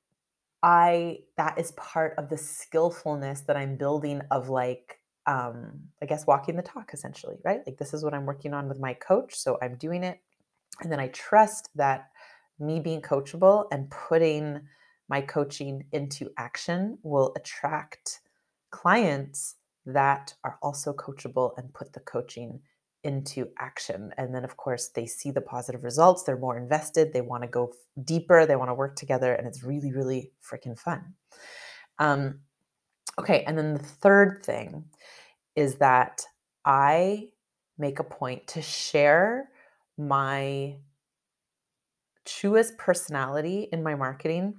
I, 0.62 1.18
that 1.36 1.58
is 1.58 1.72
part 1.72 2.14
of 2.18 2.28
the 2.28 2.38
skillfulness 2.38 3.42
that 3.42 3.56
I'm 3.56 3.76
building 3.76 4.22
of 4.30 4.48
like, 4.48 5.00
um, 5.26 5.80
I 6.02 6.06
guess 6.06 6.26
walking 6.26 6.56
the 6.56 6.62
talk 6.62 6.90
essentially, 6.92 7.36
right? 7.44 7.60
Like 7.66 7.78
this 7.78 7.94
is 7.94 8.04
what 8.04 8.14
I'm 8.14 8.26
working 8.26 8.54
on 8.54 8.68
with 8.68 8.80
my 8.80 8.94
coach. 8.94 9.34
So 9.34 9.58
I'm 9.62 9.76
doing 9.76 10.04
it. 10.04 10.20
And 10.80 10.90
then 10.90 11.00
I 11.00 11.08
trust 11.08 11.68
that 11.76 12.10
me 12.58 12.80
being 12.80 13.02
coachable 13.02 13.66
and 13.72 13.90
putting 13.90 14.60
my 15.08 15.20
coaching 15.20 15.84
into 15.92 16.30
action 16.38 16.98
will 17.02 17.32
attract 17.36 18.20
clients 18.70 19.56
that 19.84 20.34
are 20.44 20.58
also 20.62 20.92
coachable 20.92 21.52
and 21.58 21.72
put 21.74 21.92
the 21.92 22.00
coaching 22.00 22.60
into 23.04 23.48
action. 23.58 24.12
And 24.16 24.34
then, 24.34 24.44
of 24.44 24.56
course, 24.56 24.88
they 24.88 25.06
see 25.06 25.30
the 25.30 25.40
positive 25.40 25.84
results. 25.84 26.22
They're 26.22 26.38
more 26.38 26.56
invested. 26.56 27.12
They 27.12 27.20
want 27.20 27.42
to 27.42 27.48
go 27.48 27.72
deeper. 28.04 28.46
They 28.46 28.56
want 28.56 28.70
to 28.70 28.74
work 28.74 28.96
together. 28.96 29.34
And 29.34 29.46
it's 29.46 29.62
really, 29.62 29.92
really 29.92 30.32
freaking 30.42 30.78
fun. 30.78 31.14
Um, 31.98 32.40
okay. 33.18 33.44
And 33.44 33.58
then 33.58 33.74
the 33.74 33.82
third 33.82 34.44
thing 34.44 34.84
is 35.56 35.76
that 35.76 36.22
I 36.64 37.30
make 37.78 37.98
a 37.98 38.04
point 38.04 38.46
to 38.48 38.62
share 38.62 39.50
my 39.98 40.76
truest 42.24 42.78
personality 42.78 43.68
in 43.72 43.82
my 43.82 43.94
marketing 43.94 44.54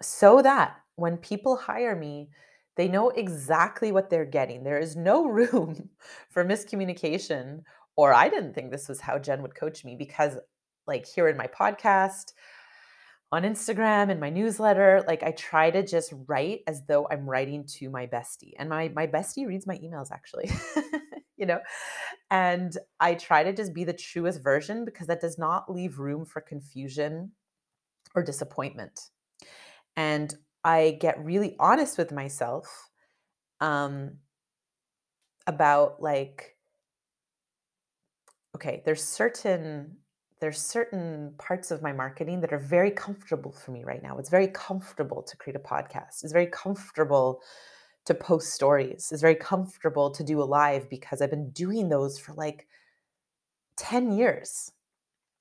so 0.00 0.42
that 0.42 0.76
when 0.94 1.16
people 1.16 1.56
hire 1.56 1.96
me, 1.96 2.30
they 2.76 2.88
know 2.88 3.10
exactly 3.10 3.92
what 3.92 4.10
they're 4.10 4.24
getting. 4.24 4.62
There 4.62 4.78
is 4.78 4.96
no 4.96 5.26
room 5.28 5.90
for 6.30 6.44
miscommunication, 6.44 7.62
or 7.96 8.12
I 8.12 8.28
didn't 8.28 8.54
think 8.54 8.70
this 8.70 8.88
was 8.88 9.00
how 9.00 9.18
Jen 9.18 9.42
would 9.42 9.54
coach 9.54 9.84
me 9.84 9.96
because, 9.96 10.36
like, 10.86 11.06
here 11.06 11.28
in 11.28 11.36
my 11.36 11.46
podcast, 11.46 12.32
on 13.32 13.42
Instagram, 13.42 14.10
in 14.10 14.20
my 14.20 14.30
newsletter, 14.30 15.02
like, 15.08 15.22
I 15.22 15.32
try 15.32 15.70
to 15.70 15.84
just 15.84 16.12
write 16.26 16.60
as 16.66 16.84
though 16.86 17.08
I'm 17.10 17.28
writing 17.28 17.64
to 17.78 17.90
my 17.90 18.06
bestie. 18.06 18.52
And 18.58 18.68
my, 18.68 18.88
my 18.94 19.06
bestie 19.06 19.46
reads 19.46 19.66
my 19.66 19.78
emails 19.78 20.12
actually, 20.12 20.48
you 21.36 21.46
know? 21.46 21.58
And 22.30 22.76
I 23.00 23.14
try 23.14 23.42
to 23.42 23.52
just 23.52 23.74
be 23.74 23.82
the 23.82 23.92
truest 23.92 24.42
version 24.42 24.84
because 24.84 25.08
that 25.08 25.20
does 25.20 25.38
not 25.38 25.70
leave 25.70 25.98
room 25.98 26.24
for 26.24 26.40
confusion 26.40 27.32
or 28.14 28.22
disappointment. 28.22 29.00
And 29.96 30.32
I 30.66 30.98
get 31.00 31.24
really 31.24 31.54
honest 31.60 31.96
with 31.96 32.10
myself 32.10 32.90
um, 33.60 34.18
about 35.46 36.02
like, 36.02 36.56
okay, 38.56 38.82
there's 38.84 39.02
certain 39.02 39.98
there's 40.40 40.60
certain 40.60 41.34
parts 41.38 41.70
of 41.70 41.82
my 41.82 41.92
marketing 41.92 42.40
that 42.40 42.52
are 42.52 42.58
very 42.58 42.90
comfortable 42.90 43.52
for 43.52 43.70
me 43.70 43.84
right 43.84 44.02
now. 44.02 44.18
It's 44.18 44.28
very 44.28 44.48
comfortable 44.48 45.22
to 45.22 45.36
create 45.36 45.56
a 45.56 45.60
podcast. 45.60 46.24
It's 46.24 46.32
very 46.32 46.48
comfortable 46.48 47.40
to 48.04 48.12
post 48.12 48.52
stories. 48.52 49.08
It's 49.12 49.22
very 49.22 49.36
comfortable 49.36 50.10
to 50.10 50.24
do 50.24 50.42
a 50.42 50.44
live 50.44 50.90
because 50.90 51.22
I've 51.22 51.30
been 51.30 51.50
doing 51.50 51.88
those 51.88 52.18
for 52.18 52.34
like 52.34 52.66
10 53.76 54.10
years, 54.12 54.72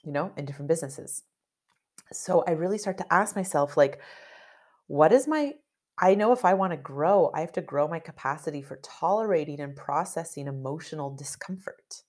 you 0.04 0.12
know, 0.12 0.32
in 0.38 0.46
different 0.46 0.70
businesses. 0.70 1.24
So 2.14 2.44
I 2.48 2.52
really 2.52 2.78
start 2.78 3.00
to 3.00 3.14
ask 3.14 3.36
myself 3.36 3.76
like 3.76 4.00
what 4.88 5.12
is 5.12 5.28
my 5.28 5.54
I 5.98 6.16
know 6.16 6.34
if 6.34 6.44
I 6.44 6.56
want 6.56 6.72
to 6.72 6.78
grow, 6.78 7.32
I 7.34 7.40
have 7.40 7.54
to 7.54 7.62
grow 7.62 7.88
my 7.88 8.00
capacity 8.00 8.62
for 8.62 8.82
tolerating 8.84 9.62
and 9.62 9.76
processing 9.76 10.48
emotional 10.48 11.16
discomfort 11.16 12.02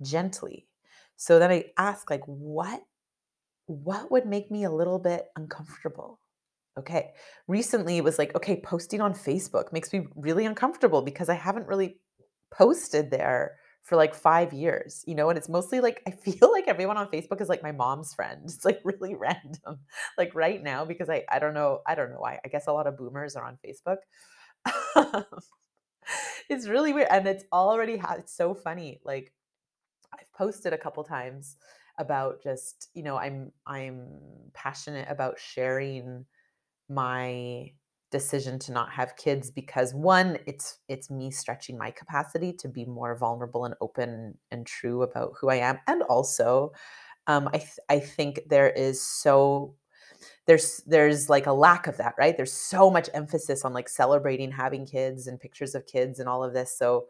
gently. 0.00 0.68
So 1.16 1.38
then 1.38 1.50
I 1.50 1.72
ask 1.76 2.10
like 2.10 2.24
what 2.26 2.82
what 3.66 4.12
would 4.12 4.26
make 4.26 4.50
me 4.50 4.64
a 4.64 4.70
little 4.70 4.98
bit 4.98 5.26
uncomfortable? 5.34 6.20
Okay. 6.78 7.12
Recently 7.48 7.96
it 7.96 8.04
was 8.04 8.18
like 8.18 8.34
okay, 8.36 8.60
posting 8.60 9.00
on 9.00 9.14
Facebook 9.14 9.72
makes 9.72 9.92
me 9.92 10.06
really 10.14 10.46
uncomfortable 10.46 11.02
because 11.02 11.28
I 11.28 11.34
haven't 11.34 11.66
really 11.66 11.98
posted 12.52 13.10
there 13.10 13.56
for 13.86 13.94
like 13.94 14.16
five 14.16 14.52
years, 14.52 15.04
you 15.06 15.14
know, 15.14 15.28
and 15.30 15.38
it's 15.38 15.48
mostly 15.48 15.80
like 15.80 16.02
I 16.08 16.10
feel 16.24 16.50
like 16.52 16.66
everyone 16.66 16.96
on 16.96 17.08
Facebook 17.08 17.40
is 17.40 17.48
like 17.48 17.62
my 17.62 17.70
mom's 17.72 18.12
friend. 18.12 18.42
It's 18.44 18.64
like 18.64 18.80
really 18.84 19.14
random, 19.18 19.78
like 20.18 20.34
right 20.34 20.62
now, 20.62 20.84
because 20.84 21.08
I 21.08 21.24
I 21.30 21.38
don't 21.38 21.54
know, 21.54 21.80
I 21.86 21.94
don't 21.94 22.10
know 22.10 22.18
why. 22.18 22.40
I 22.44 22.48
guess 22.48 22.66
a 22.66 22.72
lot 22.72 22.88
of 22.88 22.98
boomers 22.98 23.36
are 23.36 23.44
on 23.44 23.58
Facebook. 23.64 23.98
it's 26.50 26.66
really 26.66 26.92
weird. 26.92 27.08
And 27.10 27.28
it's 27.28 27.44
already 27.52 27.96
ha- 27.96 28.16
it's 28.18 28.36
so 28.36 28.54
funny. 28.54 29.00
Like 29.04 29.32
I've 30.12 30.32
posted 30.32 30.72
a 30.72 30.78
couple 30.78 31.04
times 31.04 31.56
about 31.98 32.42
just, 32.42 32.88
you 32.92 33.04
know, 33.04 33.16
I'm 33.16 33.52
I'm 33.66 34.18
passionate 34.52 35.06
about 35.08 35.38
sharing 35.38 36.26
my 36.88 37.70
decision 38.10 38.58
to 38.60 38.72
not 38.72 38.90
have 38.90 39.16
kids 39.16 39.50
because 39.50 39.92
one 39.92 40.38
it's 40.46 40.78
it's 40.88 41.10
me 41.10 41.30
stretching 41.30 41.76
my 41.76 41.90
capacity 41.90 42.52
to 42.52 42.68
be 42.68 42.84
more 42.84 43.16
vulnerable 43.16 43.64
and 43.64 43.74
open 43.80 44.36
and 44.50 44.66
true 44.66 45.02
about 45.02 45.32
who 45.40 45.48
I 45.48 45.56
am. 45.56 45.78
And 45.86 46.02
also 46.04 46.72
um, 47.26 47.48
I 47.48 47.58
th- 47.58 47.78
I 47.88 47.98
think 47.98 48.40
there 48.48 48.70
is 48.70 49.02
so 49.02 49.74
there's 50.46 50.82
there's 50.86 51.28
like 51.28 51.46
a 51.46 51.52
lack 51.52 51.86
of 51.86 51.96
that 51.96 52.14
right? 52.18 52.36
There's 52.36 52.52
so 52.52 52.90
much 52.90 53.10
emphasis 53.14 53.64
on 53.64 53.72
like 53.72 53.88
celebrating 53.88 54.52
having 54.52 54.86
kids 54.86 55.26
and 55.26 55.40
pictures 55.40 55.74
of 55.74 55.86
kids 55.86 56.20
and 56.20 56.28
all 56.28 56.44
of 56.44 56.54
this. 56.54 56.78
So 56.78 57.06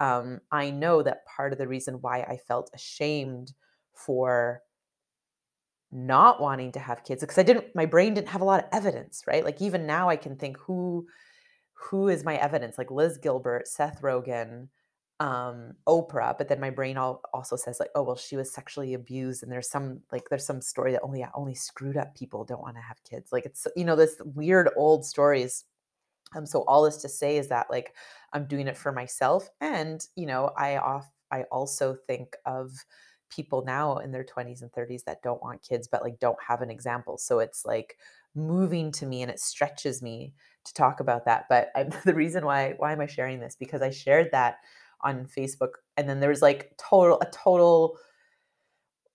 um, 0.00 0.40
I 0.50 0.70
know 0.70 1.02
that 1.02 1.26
part 1.26 1.52
of 1.52 1.58
the 1.58 1.68
reason 1.68 1.96
why 2.00 2.20
I 2.20 2.38
felt 2.38 2.70
ashamed 2.74 3.52
for 3.92 4.62
not 5.90 6.40
wanting 6.40 6.72
to 6.72 6.78
have 6.78 7.04
kids 7.04 7.22
because 7.22 7.38
I 7.38 7.42
didn't 7.42 7.74
my 7.74 7.86
brain 7.86 8.14
didn't 8.14 8.28
have 8.28 8.42
a 8.42 8.44
lot 8.44 8.60
of 8.60 8.68
evidence, 8.72 9.22
right? 9.26 9.44
Like 9.44 9.62
even 9.62 9.86
now 9.86 10.08
I 10.08 10.16
can 10.16 10.36
think 10.36 10.58
who 10.58 11.06
who 11.74 12.08
is 12.08 12.24
my 12.24 12.36
evidence? 12.36 12.76
Like 12.76 12.90
Liz 12.90 13.18
Gilbert, 13.18 13.68
Seth 13.68 14.02
Rogen, 14.02 14.68
um, 15.20 15.74
Oprah, 15.86 16.36
but 16.36 16.48
then 16.48 16.60
my 16.60 16.70
brain 16.70 16.96
all, 16.96 17.22
also 17.32 17.56
says 17.56 17.80
like, 17.80 17.90
oh 17.94 18.02
well, 18.02 18.16
she 18.16 18.36
was 18.36 18.52
sexually 18.52 18.94
abused, 18.94 19.42
and 19.42 19.50
there's 19.50 19.70
some 19.70 20.00
like 20.12 20.28
there's 20.28 20.46
some 20.46 20.60
story 20.60 20.92
that 20.92 21.02
only 21.02 21.24
only 21.34 21.54
screwed 21.54 21.96
up 21.96 22.14
people 22.14 22.44
don't 22.44 22.62
want 22.62 22.76
to 22.76 22.82
have 22.82 23.02
kids. 23.08 23.32
Like 23.32 23.46
it's 23.46 23.66
you 23.76 23.84
know 23.84 23.96
this 23.96 24.16
weird 24.24 24.70
old 24.76 25.04
stories. 25.04 25.64
Um, 26.36 26.44
so 26.44 26.62
all 26.68 26.84
this 26.84 26.98
to 26.98 27.08
say 27.08 27.38
is 27.38 27.48
that 27.48 27.68
like 27.70 27.94
I'm 28.32 28.46
doing 28.46 28.68
it 28.68 28.76
for 28.76 28.92
myself, 28.92 29.48
and 29.60 30.04
you 30.16 30.26
know 30.26 30.52
I 30.56 30.76
off 30.76 31.10
I 31.30 31.44
also 31.44 31.96
think 32.06 32.36
of 32.46 32.72
people 33.30 33.64
now 33.64 33.98
in 33.98 34.12
their 34.12 34.24
20s 34.24 34.62
and 34.62 34.72
30s 34.72 35.04
that 35.04 35.22
don't 35.22 35.42
want 35.42 35.62
kids 35.62 35.88
but 35.88 36.02
like 36.02 36.18
don't 36.18 36.38
have 36.46 36.62
an 36.62 36.70
example 36.70 37.18
so 37.18 37.38
it's 37.38 37.64
like 37.64 37.96
moving 38.34 38.90
to 38.92 39.06
me 39.06 39.22
and 39.22 39.30
it 39.30 39.40
stretches 39.40 40.02
me 40.02 40.32
to 40.64 40.74
talk 40.74 41.00
about 41.00 41.24
that 41.24 41.46
but 41.48 41.70
I, 41.74 41.84
the 42.04 42.14
reason 42.14 42.44
why 42.44 42.74
why 42.78 42.92
am 42.92 43.00
i 43.00 43.06
sharing 43.06 43.40
this 43.40 43.56
because 43.58 43.82
i 43.82 43.90
shared 43.90 44.30
that 44.32 44.56
on 45.02 45.26
facebook 45.26 45.72
and 45.96 46.08
then 46.08 46.20
there 46.20 46.30
was 46.30 46.42
like 46.42 46.72
total 46.76 47.18
a 47.20 47.26
total 47.30 47.98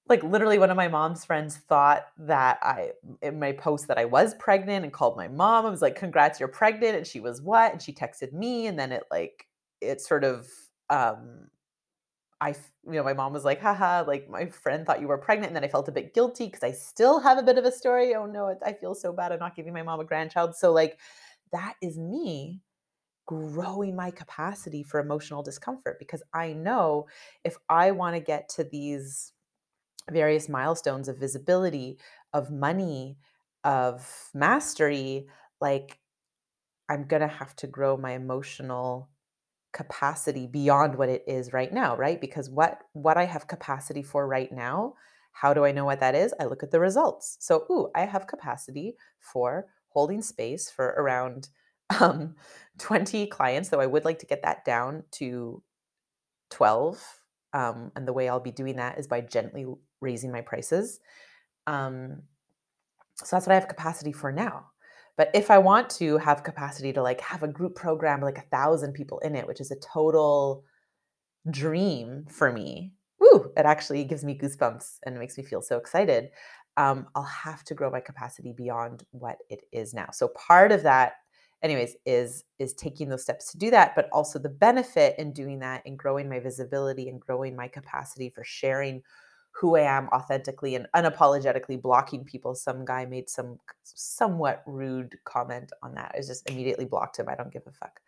like 0.07 0.23
literally 0.23 0.59
one 0.59 0.69
of 0.69 0.77
my 0.77 0.87
mom's 0.87 1.23
friends 1.23 1.57
thought 1.57 2.07
that 2.17 2.59
I 2.61 2.91
in 3.21 3.39
my 3.39 3.53
post 3.53 3.87
that 3.87 3.97
I 3.97 4.05
was 4.05 4.33
pregnant 4.35 4.83
and 4.83 4.91
called 4.91 5.15
my 5.15 5.27
mom. 5.29 5.65
I 5.65 5.69
was 5.69 5.81
like, 5.81 5.95
"Congrats, 5.95 6.39
you're 6.39 6.49
pregnant." 6.49 6.97
And 6.97 7.07
she 7.07 7.19
was 7.19 7.41
what? 7.41 7.71
And 7.71 7.81
she 7.81 7.93
texted 7.93 8.33
me 8.33 8.67
and 8.67 8.77
then 8.77 8.91
it 8.91 9.03
like 9.09 9.47
it 9.81 10.01
sort 10.01 10.23
of 10.23 10.47
um 10.89 11.47
I, 12.43 12.49
you 12.85 12.93
know, 12.93 13.03
my 13.03 13.13
mom 13.13 13.31
was 13.31 13.45
like, 13.45 13.61
haha, 13.61 14.03
like 14.05 14.29
my 14.29 14.47
friend 14.47 14.85
thought 14.85 14.99
you 14.99 15.07
were 15.07 15.17
pregnant. 15.17 15.51
And 15.51 15.55
then 15.55 15.63
I 15.63 15.69
felt 15.69 15.87
a 15.87 15.93
bit 15.93 16.13
guilty 16.13 16.47
because 16.47 16.61
I 16.63 16.71
still 16.71 17.21
have 17.21 17.37
a 17.37 17.43
bit 17.43 17.57
of 17.57 17.63
a 17.63 17.71
story. 17.71 18.13
Oh 18.15 18.25
no, 18.25 18.53
I 18.65 18.73
feel 18.73 18.95
so 18.95 19.13
bad. 19.13 19.31
I'm 19.31 19.39
not 19.39 19.55
giving 19.55 19.71
my 19.73 19.81
mom 19.83 20.01
a 20.01 20.03
grandchild. 20.03 20.53
So, 20.55 20.73
like, 20.73 20.99
that 21.53 21.75
is 21.81 21.97
me 21.97 22.61
growing 23.25 23.95
my 23.95 24.11
capacity 24.11 24.83
for 24.83 24.99
emotional 24.99 25.43
discomfort 25.43 25.97
because 25.99 26.23
I 26.33 26.53
know 26.53 27.07
if 27.45 27.57
I 27.69 27.91
want 27.91 28.15
to 28.15 28.21
get 28.21 28.49
to 28.49 28.65
these 28.65 29.33
various 30.11 30.49
milestones 30.49 31.07
of 31.07 31.17
visibility, 31.19 31.99
of 32.33 32.51
money, 32.51 33.17
of 33.63 34.29
mastery, 34.33 35.27
like, 35.61 35.99
I'm 36.89 37.05
going 37.07 37.21
to 37.21 37.27
have 37.27 37.55
to 37.57 37.67
grow 37.67 37.97
my 37.97 38.11
emotional 38.11 39.09
capacity 39.73 40.47
beyond 40.47 40.95
what 40.95 41.09
it 41.09 41.23
is 41.27 41.51
right 41.51 41.73
now 41.73 41.97
right? 41.97 42.21
Because 42.21 42.49
what 42.49 42.79
what 42.93 43.17
i 43.17 43.25
have 43.25 43.47
capacity 43.47 44.03
for 44.03 44.27
right 44.27 44.51
now 44.51 44.93
how 45.33 45.53
do 45.53 45.65
i 45.65 45.71
know 45.71 45.85
what 45.85 45.99
that 45.99 46.15
is? 46.15 46.33
I 46.39 46.45
look 46.45 46.63
at 46.63 46.71
the 46.71 46.79
results. 46.79 47.37
So 47.39 47.65
ooh 47.69 47.89
i 47.95 48.05
have 48.05 48.27
capacity 48.27 48.95
for 49.19 49.67
holding 49.89 50.21
space 50.21 50.69
for 50.69 50.87
around 50.97 51.49
um, 51.99 52.35
20 52.79 53.27
clients 53.27 53.69
though 53.69 53.81
i 53.81 53.85
would 53.85 54.05
like 54.05 54.19
to 54.19 54.25
get 54.25 54.41
that 54.43 54.65
down 54.65 55.03
to 55.11 55.61
12 56.51 57.03
um, 57.53 57.91
and 57.95 58.07
the 58.07 58.13
way 58.13 58.29
i'll 58.29 58.39
be 58.39 58.51
doing 58.51 58.77
that 58.77 58.97
is 58.97 59.07
by 59.07 59.21
gently 59.21 59.65
raising 60.01 60.31
my 60.31 60.41
prices. 60.41 60.99
Um, 61.67 62.23
so 63.15 63.35
that's 63.35 63.47
what 63.47 63.53
i 63.53 63.59
have 63.59 63.67
capacity 63.67 64.11
for 64.11 64.31
now 64.31 64.72
But 65.17 65.29
if 65.33 65.51
I 65.51 65.59
want 65.59 65.89
to 65.91 66.17
have 66.17 66.43
capacity 66.43 66.91
to 66.93 67.01
like 67.01 67.21
have 67.21 67.43
a 67.43 67.47
group 67.47 67.75
program 67.75 68.21
like 68.21 68.37
a 68.37 68.49
thousand 68.49 68.93
people 68.93 69.19
in 69.19 69.35
it, 69.35 69.47
which 69.47 69.61
is 69.61 69.71
a 69.71 69.79
total 69.79 70.63
dream 71.51 72.25
for 72.29 72.51
me, 72.51 72.93
woo, 73.19 73.51
it 73.55 73.65
actually 73.65 74.03
gives 74.03 74.23
me 74.23 74.37
goosebumps 74.37 74.99
and 75.05 75.19
makes 75.19 75.37
me 75.37 75.43
feel 75.43 75.61
so 75.61 75.77
excited. 75.77 76.29
Um, 76.77 77.07
I'll 77.15 77.23
have 77.23 77.63
to 77.65 77.75
grow 77.75 77.91
my 77.91 77.99
capacity 77.99 78.53
beyond 78.55 79.03
what 79.11 79.37
it 79.49 79.61
is 79.71 79.93
now. 79.93 80.09
So 80.11 80.29
part 80.29 80.71
of 80.71 80.81
that, 80.83 81.13
anyways, 81.61 81.95
is 82.07 82.45
is 82.57 82.73
taking 82.73 83.09
those 83.09 83.21
steps 83.21 83.51
to 83.51 83.59
do 83.59 83.69
that, 83.69 83.93
but 83.95 84.09
also 84.11 84.39
the 84.39 84.49
benefit 84.49 85.15
in 85.19 85.31
doing 85.31 85.59
that 85.59 85.83
and 85.85 85.99
growing 85.99 86.27
my 86.27 86.39
visibility 86.39 87.09
and 87.09 87.19
growing 87.19 87.55
my 87.55 87.67
capacity 87.67 88.31
for 88.31 88.43
sharing 88.43 89.03
who 89.53 89.75
I 89.75 89.81
am 89.81 90.09
authentically 90.09 90.75
and 90.75 90.87
unapologetically 90.95 91.81
blocking 91.81 92.23
people. 92.25 92.55
Some 92.55 92.83
guy 92.83 93.05
made 93.05 93.29
some 93.29 93.59
somewhat 93.83 94.63
rude 94.65 95.15
comment 95.25 95.71
on 95.83 95.93
that. 95.93 96.13
I 96.15 96.17
just 96.17 96.49
immediately 96.49 96.85
blocked 96.85 97.17
him. 97.17 97.29
I 97.29 97.35
don't 97.35 97.53
give 97.53 97.63
a 97.67 97.71
fuck. 97.71 97.99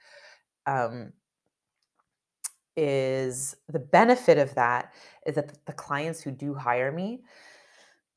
Um, 0.66 1.14
is 2.76 3.56
the 3.70 3.80
benefit 3.80 4.38
of 4.38 4.54
that 4.56 4.92
is 5.26 5.36
that 5.36 5.66
the 5.66 5.74
clients 5.74 6.22
who 6.22 6.32
do 6.32 6.54
hire 6.54 6.92
me, 6.92 7.22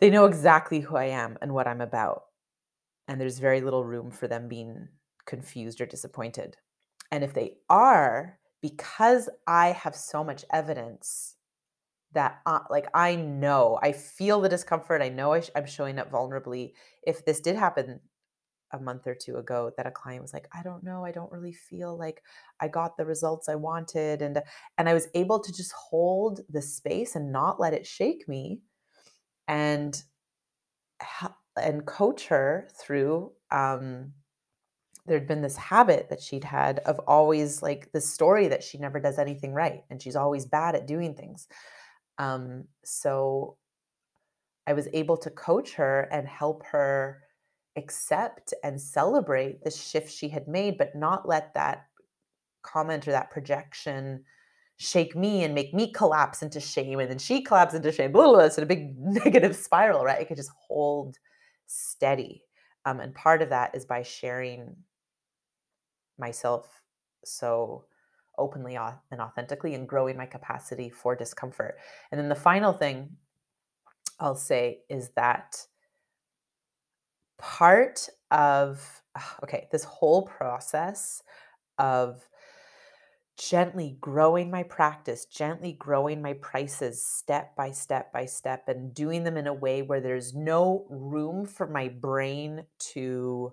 they 0.00 0.10
know 0.10 0.24
exactly 0.24 0.80
who 0.80 0.96
I 0.96 1.04
am 1.04 1.38
and 1.42 1.52
what 1.52 1.68
I'm 1.68 1.80
about. 1.80 2.24
And 3.06 3.20
there's 3.20 3.38
very 3.38 3.60
little 3.60 3.84
room 3.84 4.10
for 4.10 4.26
them 4.26 4.48
being 4.48 4.88
confused 5.26 5.80
or 5.80 5.86
disappointed. 5.86 6.56
And 7.12 7.22
if 7.22 7.34
they 7.34 7.58
are, 7.68 8.38
because 8.60 9.28
I 9.46 9.68
have 9.68 9.94
so 9.94 10.24
much 10.24 10.44
evidence 10.52 11.36
that 12.12 12.40
uh, 12.46 12.60
like 12.70 12.88
I 12.94 13.16
know, 13.16 13.78
I 13.82 13.92
feel 13.92 14.40
the 14.40 14.48
discomfort. 14.48 15.02
I 15.02 15.08
know 15.08 15.32
I 15.32 15.40
sh- 15.40 15.50
I'm 15.56 15.66
showing 15.66 15.98
up 15.98 16.10
vulnerably. 16.10 16.72
If 17.06 17.24
this 17.24 17.40
did 17.40 17.56
happen 17.56 18.00
a 18.72 18.78
month 18.78 19.06
or 19.06 19.14
two 19.14 19.36
ago, 19.36 19.72
that 19.76 19.86
a 19.86 19.90
client 19.90 20.22
was 20.22 20.32
like, 20.34 20.48
"I 20.52 20.62
don't 20.62 20.84
know, 20.84 21.04
I 21.04 21.12
don't 21.12 21.32
really 21.32 21.52
feel 21.52 21.96
like 21.98 22.22
I 22.60 22.68
got 22.68 22.96
the 22.96 23.06
results 23.06 23.48
I 23.48 23.56
wanted," 23.56 24.22
and 24.22 24.42
and 24.78 24.88
I 24.88 24.94
was 24.94 25.08
able 25.14 25.40
to 25.40 25.52
just 25.52 25.72
hold 25.72 26.40
the 26.50 26.62
space 26.62 27.16
and 27.16 27.32
not 27.32 27.60
let 27.60 27.74
it 27.74 27.86
shake 27.86 28.28
me, 28.28 28.62
and 29.48 30.02
and 31.56 31.86
coach 31.86 32.28
her 32.28 32.68
through. 32.74 33.32
Um, 33.50 34.12
there'd 35.06 35.26
been 35.26 35.42
this 35.42 35.56
habit 35.56 36.08
that 36.10 36.20
she'd 36.20 36.44
had 36.44 36.80
of 36.80 37.00
always 37.06 37.62
like 37.62 37.90
the 37.92 38.00
story 38.00 38.48
that 38.48 38.62
she 38.62 38.78
never 38.78 39.00
does 39.00 39.18
anything 39.18 39.54
right 39.54 39.82
and 39.90 40.02
she's 40.02 40.16
always 40.16 40.44
bad 40.44 40.74
at 40.74 40.86
doing 40.86 41.14
things 41.14 41.48
um, 42.18 42.64
so 42.84 43.56
I 44.66 44.72
was 44.72 44.88
able 44.92 45.16
to 45.18 45.30
coach 45.30 45.74
her 45.74 46.08
and 46.12 46.28
help 46.28 46.64
her 46.66 47.22
accept 47.76 48.52
and 48.62 48.80
celebrate 48.80 49.62
the 49.62 49.70
shift 49.70 50.12
she 50.12 50.28
had 50.28 50.48
made, 50.48 50.76
but 50.76 50.94
not 50.94 51.28
let 51.28 51.54
that 51.54 51.86
comment 52.62 53.06
or 53.08 53.12
that 53.12 53.30
projection 53.30 54.24
shake 54.76 55.16
me 55.16 55.42
and 55.44 55.54
make 55.54 55.72
me 55.74 55.90
collapse 55.92 56.42
into 56.42 56.60
shame. 56.60 57.00
And 57.00 57.10
then 57.10 57.18
she 57.18 57.42
collapses 57.42 57.76
into 57.76 57.92
shame. 57.92 58.12
Blah, 58.12 58.24
blah, 58.24 58.32
blah. 58.34 58.44
It's 58.44 58.58
in 58.58 58.64
a 58.64 58.66
big 58.66 58.96
negative 58.98 59.56
spiral, 59.56 60.04
right? 60.04 60.20
I 60.20 60.24
could 60.24 60.36
just 60.36 60.52
hold 60.68 61.16
steady. 61.66 62.42
Um, 62.84 63.00
and 63.00 63.14
part 63.14 63.42
of 63.42 63.50
that 63.50 63.74
is 63.74 63.84
by 63.84 64.02
sharing 64.02 64.76
myself 66.18 66.82
so 67.24 67.84
openly 68.38 68.76
and 68.76 69.20
authentically 69.20 69.74
and 69.74 69.88
growing 69.88 70.16
my 70.16 70.26
capacity 70.26 70.88
for 70.88 71.14
discomfort. 71.14 71.78
And 72.10 72.20
then 72.20 72.28
the 72.28 72.34
final 72.34 72.72
thing 72.72 73.16
I'll 74.20 74.34
say 74.34 74.80
is 74.88 75.10
that 75.16 75.66
part 77.38 78.08
of, 78.30 79.02
ah, 79.16 79.36
okay, 79.44 79.68
this 79.70 79.84
whole 79.84 80.22
process 80.22 81.22
of 81.78 82.28
gently 83.38 83.96
growing 84.00 84.50
my 84.50 84.64
practice, 84.64 85.24
gently 85.24 85.72
growing 85.72 86.20
my 86.20 86.32
prices 86.32 87.00
step 87.00 87.54
by 87.54 87.70
step 87.70 88.12
by 88.12 88.26
step, 88.26 88.64
and 88.66 88.92
doing 88.92 89.22
them 89.22 89.36
in 89.36 89.46
a 89.46 89.54
way 89.54 89.82
where 89.82 90.00
there's 90.00 90.34
no 90.34 90.86
room 90.90 91.46
for 91.46 91.68
my 91.68 91.86
brain 91.88 92.64
to 92.78 93.52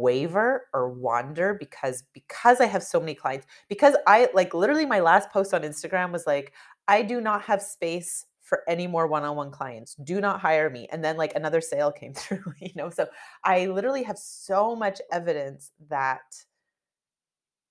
waver 0.00 0.66
or 0.72 0.90
wander 0.90 1.54
because 1.54 2.04
because 2.12 2.60
I 2.60 2.66
have 2.66 2.82
so 2.82 3.00
many 3.00 3.14
clients 3.14 3.46
because 3.68 3.96
I 4.06 4.28
like 4.34 4.54
literally 4.54 4.86
my 4.86 5.00
last 5.00 5.30
post 5.30 5.54
on 5.54 5.62
Instagram 5.62 6.12
was 6.12 6.26
like 6.26 6.52
I 6.88 7.02
do 7.02 7.20
not 7.20 7.42
have 7.42 7.62
space 7.62 8.26
for 8.44 8.62
any 8.68 8.86
more 8.86 9.06
one-on-one 9.06 9.50
clients. 9.50 9.94
Do 9.94 10.20
not 10.20 10.38
hire 10.38 10.68
me. 10.68 10.86
And 10.92 11.02
then 11.02 11.16
like 11.16 11.32
another 11.34 11.62
sale 11.62 11.90
came 12.00 12.12
through, 12.12 12.44
you 12.60 12.70
know. 12.76 12.90
So 12.90 13.08
I 13.42 13.66
literally 13.66 14.02
have 14.02 14.18
so 14.18 14.76
much 14.76 15.00
evidence 15.10 15.72
that 15.88 16.20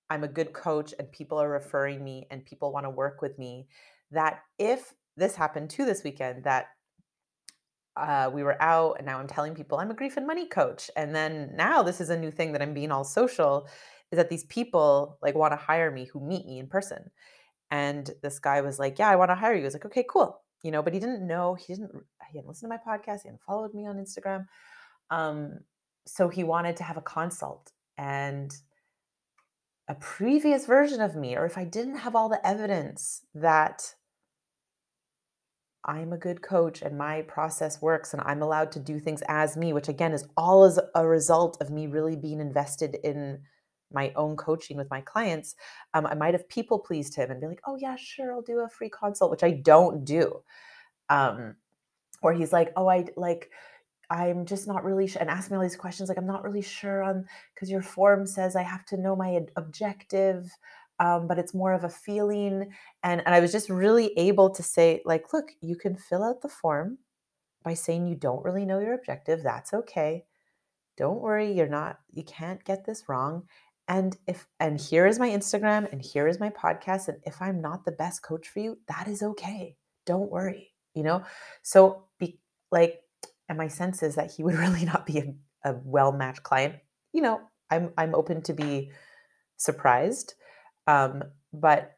I'm 0.09 0.23
a 0.23 0.27
good 0.27 0.51
coach 0.51 0.93
and 0.97 1.11
people 1.11 1.37
are 1.39 1.49
referring 1.49 2.03
me 2.03 2.27
and 2.29 2.43
people 2.45 2.73
want 2.73 2.85
to 2.85 2.89
work 2.89 3.21
with 3.21 3.37
me 3.39 3.67
that 4.11 4.41
if 4.59 4.93
this 5.15 5.35
happened 5.35 5.69
too 5.69 5.85
this 5.85 6.03
weekend 6.03 6.43
that 6.43 6.67
uh, 7.95 8.29
we 8.33 8.43
were 8.43 8.61
out 8.61 8.95
and 8.97 9.05
now 9.05 9.19
I'm 9.19 9.27
telling 9.27 9.53
people 9.53 9.77
I'm 9.77 9.91
a 9.91 9.95
grief 9.95 10.17
and 10.17 10.25
money 10.25 10.47
coach. 10.47 10.89
And 10.95 11.15
then 11.15 11.51
now 11.55 11.83
this 11.83 12.01
is 12.01 12.09
a 12.09 12.17
new 12.17 12.31
thing 12.31 12.51
that 12.53 12.61
I'm 12.61 12.73
being 12.73 12.91
all 12.91 13.03
social 13.03 13.67
is 14.11 14.17
that 14.17 14.29
these 14.29 14.45
people 14.45 15.17
like 15.21 15.35
want 15.35 15.53
to 15.53 15.57
hire 15.57 15.91
me 15.91 16.05
who 16.05 16.19
meet 16.19 16.45
me 16.45 16.59
in 16.59 16.67
person. 16.67 17.11
And 17.71 18.09
this 18.21 18.39
guy 18.39 18.61
was 18.61 18.79
like, 18.79 18.99
Yeah, 18.99 19.09
I 19.09 19.15
want 19.15 19.31
to 19.31 19.35
hire 19.35 19.53
you. 19.53 19.61
I 19.61 19.65
was 19.65 19.73
like, 19.73 19.85
Okay, 19.85 20.05
cool. 20.09 20.41
You 20.63 20.71
know, 20.71 20.81
but 20.81 20.93
he 20.93 20.99
didn't 20.99 21.27
know, 21.27 21.55
he 21.55 21.73
didn't, 21.73 21.91
he 22.31 22.37
hadn't 22.37 22.47
listened 22.47 22.71
to 22.71 22.77
my 22.77 22.97
podcast, 22.97 23.23
he 23.23 23.27
hadn't 23.27 23.41
followed 23.45 23.73
me 23.73 23.85
on 23.85 23.97
Instagram. 23.97 24.45
Um, 25.09 25.59
so 26.05 26.29
he 26.29 26.43
wanted 26.43 26.77
to 26.77 26.83
have 26.83 26.97
a 26.97 27.01
consult 27.01 27.71
and 27.97 28.55
a 29.87 29.95
previous 29.95 30.65
version 30.65 31.01
of 31.01 31.15
me, 31.15 31.35
or 31.35 31.45
if 31.45 31.57
I 31.57 31.65
didn't 31.65 31.97
have 31.97 32.15
all 32.15 32.29
the 32.29 32.45
evidence 32.47 33.25
that 33.35 33.95
I'm 35.85 36.13
a 36.13 36.17
good 36.17 36.41
coach 36.41 36.81
and 36.81 36.97
my 36.97 37.23
process 37.23 37.81
works 37.81 38.13
and 38.13 38.21
I'm 38.25 38.41
allowed 38.41 38.71
to 38.73 38.79
do 38.79 38.99
things 38.99 39.21
as 39.27 39.57
me, 39.57 39.73
which 39.73 39.89
again 39.89 40.13
is 40.13 40.25
all 40.37 40.63
as 40.63 40.79
a 40.95 41.05
result 41.05 41.57
of 41.61 41.71
me 41.71 41.87
really 41.87 42.15
being 42.15 42.39
invested 42.39 42.95
in 43.03 43.39
my 43.91 44.11
own 44.15 44.35
coaching 44.35 44.77
with 44.77 44.89
my 44.89 45.01
clients. 45.01 45.55
Um, 45.93 46.05
I 46.05 46.15
might 46.15 46.33
have 46.33 46.47
people 46.49 46.79
pleased 46.79 47.15
him 47.15 47.31
and 47.31 47.39
be 47.39 47.47
like, 47.47 47.61
oh, 47.67 47.75
yeah, 47.75 47.95
sure, 47.95 48.33
I'll 48.33 48.41
do 48.41 48.59
a 48.59 48.69
free 48.69 48.89
consult, 48.89 49.29
which 49.29 49.43
I 49.43 49.51
don't 49.51 50.03
do. 50.03 50.41
Um, 51.09 51.55
or 52.21 52.33
he's 52.33 52.53
like, 52.53 52.71
oh, 52.75 52.87
I 52.87 53.05
like, 53.17 53.51
I'm 54.09 54.45
just 54.45 54.67
not 54.67 54.83
really 54.83 55.07
sure, 55.07 55.21
and 55.21 55.29
ask 55.29 55.49
me 55.49 55.57
all 55.57 55.63
these 55.63 55.75
questions. 55.75 56.09
Like, 56.09 56.17
I'm 56.17 56.25
not 56.25 56.43
really 56.43 56.61
sure 56.61 57.03
on 57.03 57.25
because 57.53 57.69
your 57.69 57.81
form 57.81 58.25
says 58.25 58.55
I 58.55 58.63
have 58.63 58.85
to 58.85 58.97
know 58.97 59.15
my 59.15 59.41
objective 59.55 60.49
um, 60.99 61.27
but 61.27 61.39
it's 61.39 61.53
more 61.53 61.73
of 61.73 61.83
a 61.83 61.89
feeling. 61.89 62.71
And, 63.03 63.21
and 63.25 63.35
I 63.35 63.39
was 63.39 63.51
just 63.51 63.69
really 63.69 64.17
able 64.17 64.49
to 64.51 64.63
say, 64.63 65.01
like, 65.05 65.33
look, 65.33 65.49
you 65.61 65.75
can 65.75 65.95
fill 65.95 66.23
out 66.23 66.41
the 66.41 66.49
form 66.49 66.99
by 67.63 67.73
saying 67.73 68.07
you 68.07 68.15
don't 68.15 68.43
really 68.43 68.65
know 68.65 68.79
your 68.79 68.93
objective. 68.93 69.41
That's 69.43 69.73
okay. 69.73 70.25
Don't 70.97 71.21
worry, 71.21 71.51
you're 71.51 71.67
not, 71.67 71.99
you 72.11 72.23
can't 72.23 72.63
get 72.63 72.85
this 72.85 73.09
wrong. 73.09 73.43
And 73.87 74.15
if, 74.27 74.47
and 74.59 74.79
here 74.79 75.07
is 75.07 75.19
my 75.19 75.29
Instagram 75.29 75.91
and 75.91 76.01
here 76.01 76.27
is 76.27 76.39
my 76.39 76.49
podcast. 76.49 77.07
And 77.07 77.17
if 77.23 77.41
I'm 77.41 77.61
not 77.61 77.83
the 77.83 77.91
best 77.91 78.21
coach 78.21 78.47
for 78.47 78.59
you, 78.59 78.77
that 78.87 79.07
is 79.07 79.23
okay. 79.23 79.75
Don't 80.05 80.31
worry, 80.31 80.71
you 80.93 81.03
know? 81.03 81.23
So, 81.63 82.05
be 82.19 82.39
like, 82.71 83.01
and 83.49 83.57
my 83.57 83.67
sense 83.67 84.03
is 84.03 84.15
that 84.15 84.31
he 84.31 84.43
would 84.43 84.55
really 84.57 84.85
not 84.85 85.05
be 85.05 85.19
a, 85.19 85.33
a 85.69 85.75
well 85.83 86.11
matched 86.11 86.43
client. 86.43 86.75
You 87.11 87.21
know, 87.21 87.41
I'm, 87.69 87.91
I'm 87.97 88.15
open 88.15 88.41
to 88.43 88.53
be 88.53 88.91
surprised 89.57 90.35
um, 90.87 91.23
but 91.51 91.97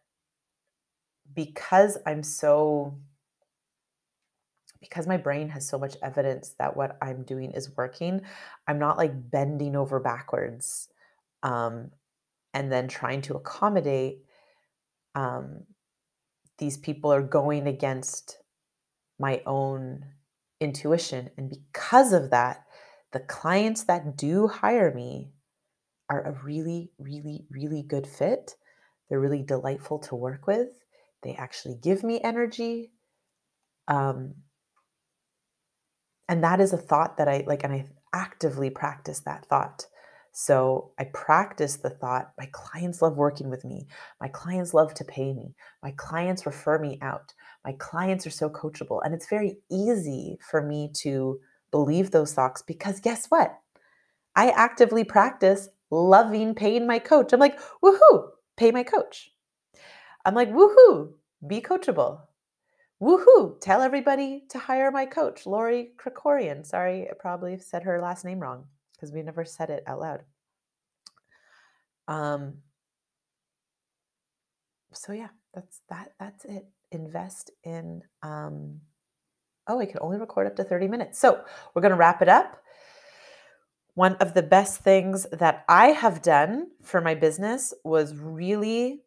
because 1.33 1.97
I'm 2.05 2.23
so, 2.23 2.97
because 4.79 5.07
my 5.07 5.17
brain 5.17 5.49
has 5.49 5.67
so 5.67 5.77
much 5.79 5.95
evidence 6.03 6.55
that 6.59 6.77
what 6.77 6.97
I'm 7.01 7.23
doing 7.23 7.51
is 7.51 7.75
working, 7.75 8.21
I'm 8.67 8.79
not 8.79 8.97
like 8.97 9.31
bending 9.31 9.75
over 9.75 9.99
backwards 9.99 10.89
um, 11.43 11.91
and 12.53 12.71
then 12.71 12.87
trying 12.87 13.21
to 13.23 13.35
accommodate. 13.35 14.19
Um, 15.15 15.63
these 16.57 16.77
people 16.77 17.11
are 17.11 17.21
going 17.21 17.67
against 17.67 18.37
my 19.19 19.41
own 19.45 20.05
intuition. 20.59 21.29
And 21.37 21.49
because 21.49 22.13
of 22.13 22.29
that, 22.31 22.65
the 23.11 23.19
clients 23.19 23.83
that 23.83 24.17
do 24.17 24.47
hire 24.47 24.93
me 24.93 25.31
are 26.09 26.23
a 26.23 26.43
really, 26.43 26.91
really, 26.99 27.45
really 27.49 27.81
good 27.81 28.05
fit 28.05 28.55
they're 29.09 29.19
really 29.19 29.43
delightful 29.43 29.99
to 29.99 30.15
work 30.15 30.47
with. 30.47 30.69
They 31.23 31.35
actually 31.35 31.75
give 31.81 32.03
me 32.03 32.21
energy. 32.21 32.91
Um, 33.87 34.35
and 36.27 36.43
that 36.43 36.59
is 36.59 36.73
a 36.73 36.77
thought 36.77 37.17
that 37.17 37.27
I 37.27 37.43
like, 37.45 37.63
and 37.63 37.73
I 37.73 37.85
actively 38.13 38.69
practice 38.69 39.19
that 39.21 39.45
thought. 39.45 39.85
So 40.37 40.91
I 40.99 41.05
practice 41.05 41.77
the 41.77 41.89
thought 41.89 42.33
my 42.37 42.49
clients 42.51 43.01
love 43.01 43.15
working 43.15 43.49
with 43.49 43.63
me. 43.63 43.87
My 44.19 44.27
clients 44.27 44.73
love 44.73 44.93
to 44.95 45.05
pay 45.05 45.33
me. 45.33 45.55
My 45.81 45.91
clients 45.95 46.45
refer 46.45 46.77
me 46.77 46.99
out. 47.01 47.33
My 47.63 47.71
clients 47.79 48.27
are 48.27 48.31
so 48.31 48.49
coachable. 48.49 48.99
And 49.03 49.13
it's 49.13 49.29
very 49.29 49.59
easy 49.71 50.37
for 50.41 50.61
me 50.61 50.91
to 50.95 51.39
believe 51.71 52.11
those 52.11 52.33
thoughts 52.33 52.61
because 52.61 52.99
guess 52.99 53.27
what? 53.27 53.57
I 54.35 54.49
actively 54.49 55.05
practice 55.05 55.69
loving 55.89 56.53
paying 56.53 56.85
my 56.85 56.99
coach. 56.99 57.31
I'm 57.31 57.39
like, 57.39 57.57
woohoo, 57.81 58.29
pay 58.57 58.71
my 58.71 58.83
coach. 58.83 59.31
I'm 60.25 60.35
like, 60.35 60.51
woohoo, 60.51 61.13
be 61.45 61.61
coachable. 61.61 62.21
Woohoo, 63.01 63.59
tell 63.59 63.81
everybody 63.81 64.45
to 64.49 64.57
hire 64.57 64.89
my 64.89 65.05
coach, 65.05 65.45
Lori 65.45 65.91
Krikorian. 65.97 66.65
Sorry, 66.65 67.07
I 67.09 67.13
probably 67.19 67.57
said 67.59 67.83
her 67.83 68.01
last 68.01 68.23
name 68.23 68.39
wrong 68.39 68.65
because 68.93 69.11
we 69.11 69.21
never 69.21 69.43
said 69.43 69.69
it 69.69 69.83
out 69.85 69.99
loud. 69.99 70.21
Um, 72.07 72.55
so 74.93 75.11
yeah, 75.11 75.29
that's 75.53 75.81
that 75.89 76.13
that's 76.19 76.45
it. 76.45 76.65
Invest 76.91 77.51
in 77.63 78.01
um 78.23 78.79
oh, 79.67 79.79
I 79.79 79.85
can 79.85 79.99
only 80.01 80.17
record 80.17 80.47
up 80.47 80.55
to 80.57 80.63
30 80.63 80.87
minutes. 80.87 81.19
So 81.19 81.43
we're 81.73 81.81
gonna 81.81 81.95
wrap 81.95 82.21
it 82.21 82.29
up. 82.29 82.57
One 83.95 84.15
of 84.15 84.33
the 84.33 84.43
best 84.43 84.81
things 84.81 85.25
that 85.31 85.63
I 85.67 85.87
have 85.87 86.21
done 86.21 86.67
for 86.83 87.01
my 87.01 87.15
business 87.15 87.73
was 87.83 88.15
really 88.15 89.01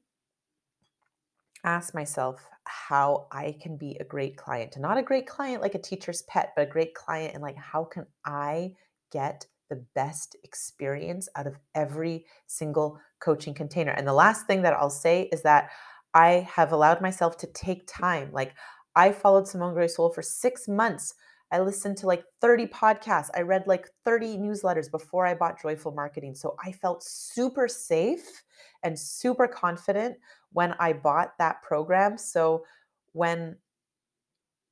ask 1.65 1.95
myself 1.95 2.49
how 2.65 3.27
I 3.31 3.57
can 3.61 3.77
be 3.77 3.97
a 4.01 4.05
great 4.05 4.37
client. 4.37 4.77
Not 4.79 4.97
a 4.97 5.03
great 5.03 5.27
client 5.27 5.61
like 5.61 5.75
a 5.75 5.79
teacher's 5.81 6.23
pet, 6.23 6.53
but 6.57 6.69
a 6.69 6.71
great 6.71 6.95
client 6.95 7.35
and 7.35 7.43
like 7.43 7.57
how 7.57 7.85
can 7.85 8.07
I 8.25 8.73
get 9.13 9.47
the 9.69 9.85
best 9.95 10.37
experience 10.45 11.29
out 11.37 11.47
of 11.47 11.59
every 11.75 12.25
single 12.47 12.99
coaching 13.21 13.53
container. 13.55 13.93
And 13.93 14.07
the 14.07 14.15
last 14.15 14.47
thing 14.47 14.63
that 14.63 14.73
I'll 14.73 14.89
say 14.89 15.29
is 15.33 15.43
that 15.43 15.71
I 16.15 16.49
have 16.51 16.73
allowed 16.73 17.03
myself 17.03 17.37
to 17.39 17.47
take 17.49 17.87
time. 17.87 18.31
Like 18.33 18.55
I 18.97 19.13
followed 19.13 19.47
Simone 19.47 19.75
Grace 19.75 19.97
Seol 19.99 20.15
for 20.15 20.23
six 20.23 20.67
months. 20.67 21.15
I 21.51 21.61
listened 21.61 21.97
to 21.99 22.07
like 22.07 22.25
30 22.41 22.67
podcasts. 22.67 23.31
I 23.35 23.41
read 23.43 23.67
like 23.67 23.89
30 24.05 24.37
newsletters 24.37 24.91
before 24.91 25.27
I 25.27 25.35
bought 25.35 25.61
Joyful 25.61 25.93
Marketing. 25.93 26.35
So 26.35 26.57
I 26.65 26.73
felt 26.73 27.03
super 27.03 27.69
safe 27.69 28.43
and 28.83 28.99
super 28.99 29.49
confident 29.49 30.17
when 30.53 30.75
I 30.79 30.93
bought 30.93 31.39
that 31.39 31.63
program. 31.63 32.19
So 32.19 32.65
when 33.13 33.57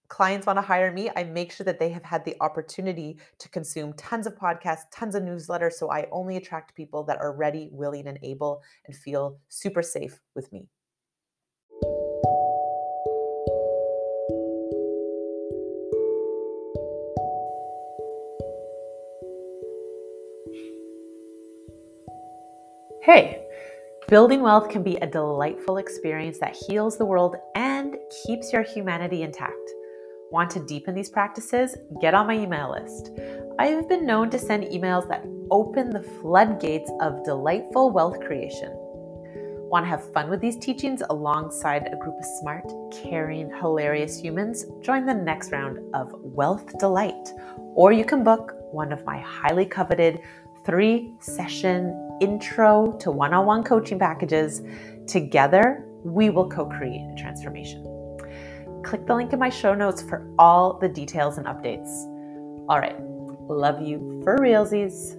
clients 0.08 0.46
want 0.46 0.56
to 0.58 0.62
hire 0.62 0.92
me, 0.92 1.10
I 1.16 1.24
make 1.24 1.52
sure 1.52 1.64
that 1.64 1.78
they 1.78 1.88
have 1.90 2.04
had 2.04 2.24
the 2.24 2.36
opportunity 2.40 3.18
to 3.38 3.48
consume 3.48 3.92
tons 3.94 4.26
of 4.26 4.36
podcasts, 4.36 4.84
tons 4.92 5.14
of 5.14 5.22
newsletters. 5.22 5.72
So 5.72 5.90
I 5.90 6.06
only 6.12 6.36
attract 6.36 6.76
people 6.76 7.02
that 7.04 7.18
are 7.18 7.34
ready, 7.34 7.70
willing, 7.72 8.06
and 8.06 8.18
able 8.22 8.62
and 8.86 8.94
feel 8.94 9.38
super 9.48 9.82
safe 9.82 10.20
with 10.34 10.52
me. 10.52 10.68
Hey, 23.06 23.46
building 24.08 24.42
wealth 24.42 24.68
can 24.68 24.82
be 24.82 24.96
a 24.96 25.06
delightful 25.06 25.76
experience 25.76 26.40
that 26.40 26.56
heals 26.56 26.98
the 26.98 27.04
world 27.04 27.36
and 27.54 27.96
keeps 28.26 28.52
your 28.52 28.64
humanity 28.64 29.22
intact. 29.22 29.54
Want 30.32 30.50
to 30.50 30.66
deepen 30.66 30.92
these 30.92 31.08
practices? 31.08 31.76
Get 32.00 32.14
on 32.14 32.26
my 32.26 32.36
email 32.36 32.72
list. 32.72 33.12
I 33.60 33.68
have 33.68 33.88
been 33.88 34.06
known 34.06 34.28
to 34.30 34.40
send 34.40 34.64
emails 34.64 35.06
that 35.06 35.24
open 35.52 35.90
the 35.90 36.02
floodgates 36.02 36.90
of 37.00 37.22
delightful 37.24 37.92
wealth 37.92 38.18
creation. 38.26 38.72
Want 38.74 39.84
to 39.84 39.88
have 39.88 40.12
fun 40.12 40.28
with 40.28 40.40
these 40.40 40.56
teachings 40.56 41.00
alongside 41.08 41.86
a 41.86 41.96
group 41.96 42.16
of 42.18 42.24
smart, 42.40 42.64
caring, 42.90 43.52
hilarious 43.60 44.18
humans? 44.18 44.66
Join 44.82 45.06
the 45.06 45.14
next 45.14 45.52
round 45.52 45.78
of 45.94 46.10
Wealth 46.22 46.76
Delight. 46.80 47.28
Or 47.76 47.92
you 47.92 48.04
can 48.04 48.24
book 48.24 48.56
one 48.72 48.90
of 48.92 49.04
my 49.04 49.20
highly 49.20 49.64
coveted 49.64 50.18
three 50.64 51.14
session 51.20 52.05
intro 52.20 52.92
to 53.00 53.10
one 53.10 53.32
on 53.32 53.46
one 53.46 53.62
coaching 53.62 53.98
packages. 53.98 54.62
Together, 55.06 55.84
we 56.04 56.30
will 56.30 56.48
co 56.48 56.66
create 56.66 57.08
a 57.12 57.14
transformation. 57.16 57.82
Click 58.84 59.06
the 59.06 59.14
link 59.14 59.32
in 59.32 59.38
my 59.38 59.50
show 59.50 59.74
notes 59.74 60.02
for 60.02 60.30
all 60.38 60.78
the 60.78 60.88
details 60.88 61.38
and 61.38 61.46
updates. 61.46 61.88
All 62.68 62.78
right, 62.78 62.96
love 63.48 63.80
you 63.80 64.20
for 64.22 64.38
realsies. 64.38 65.15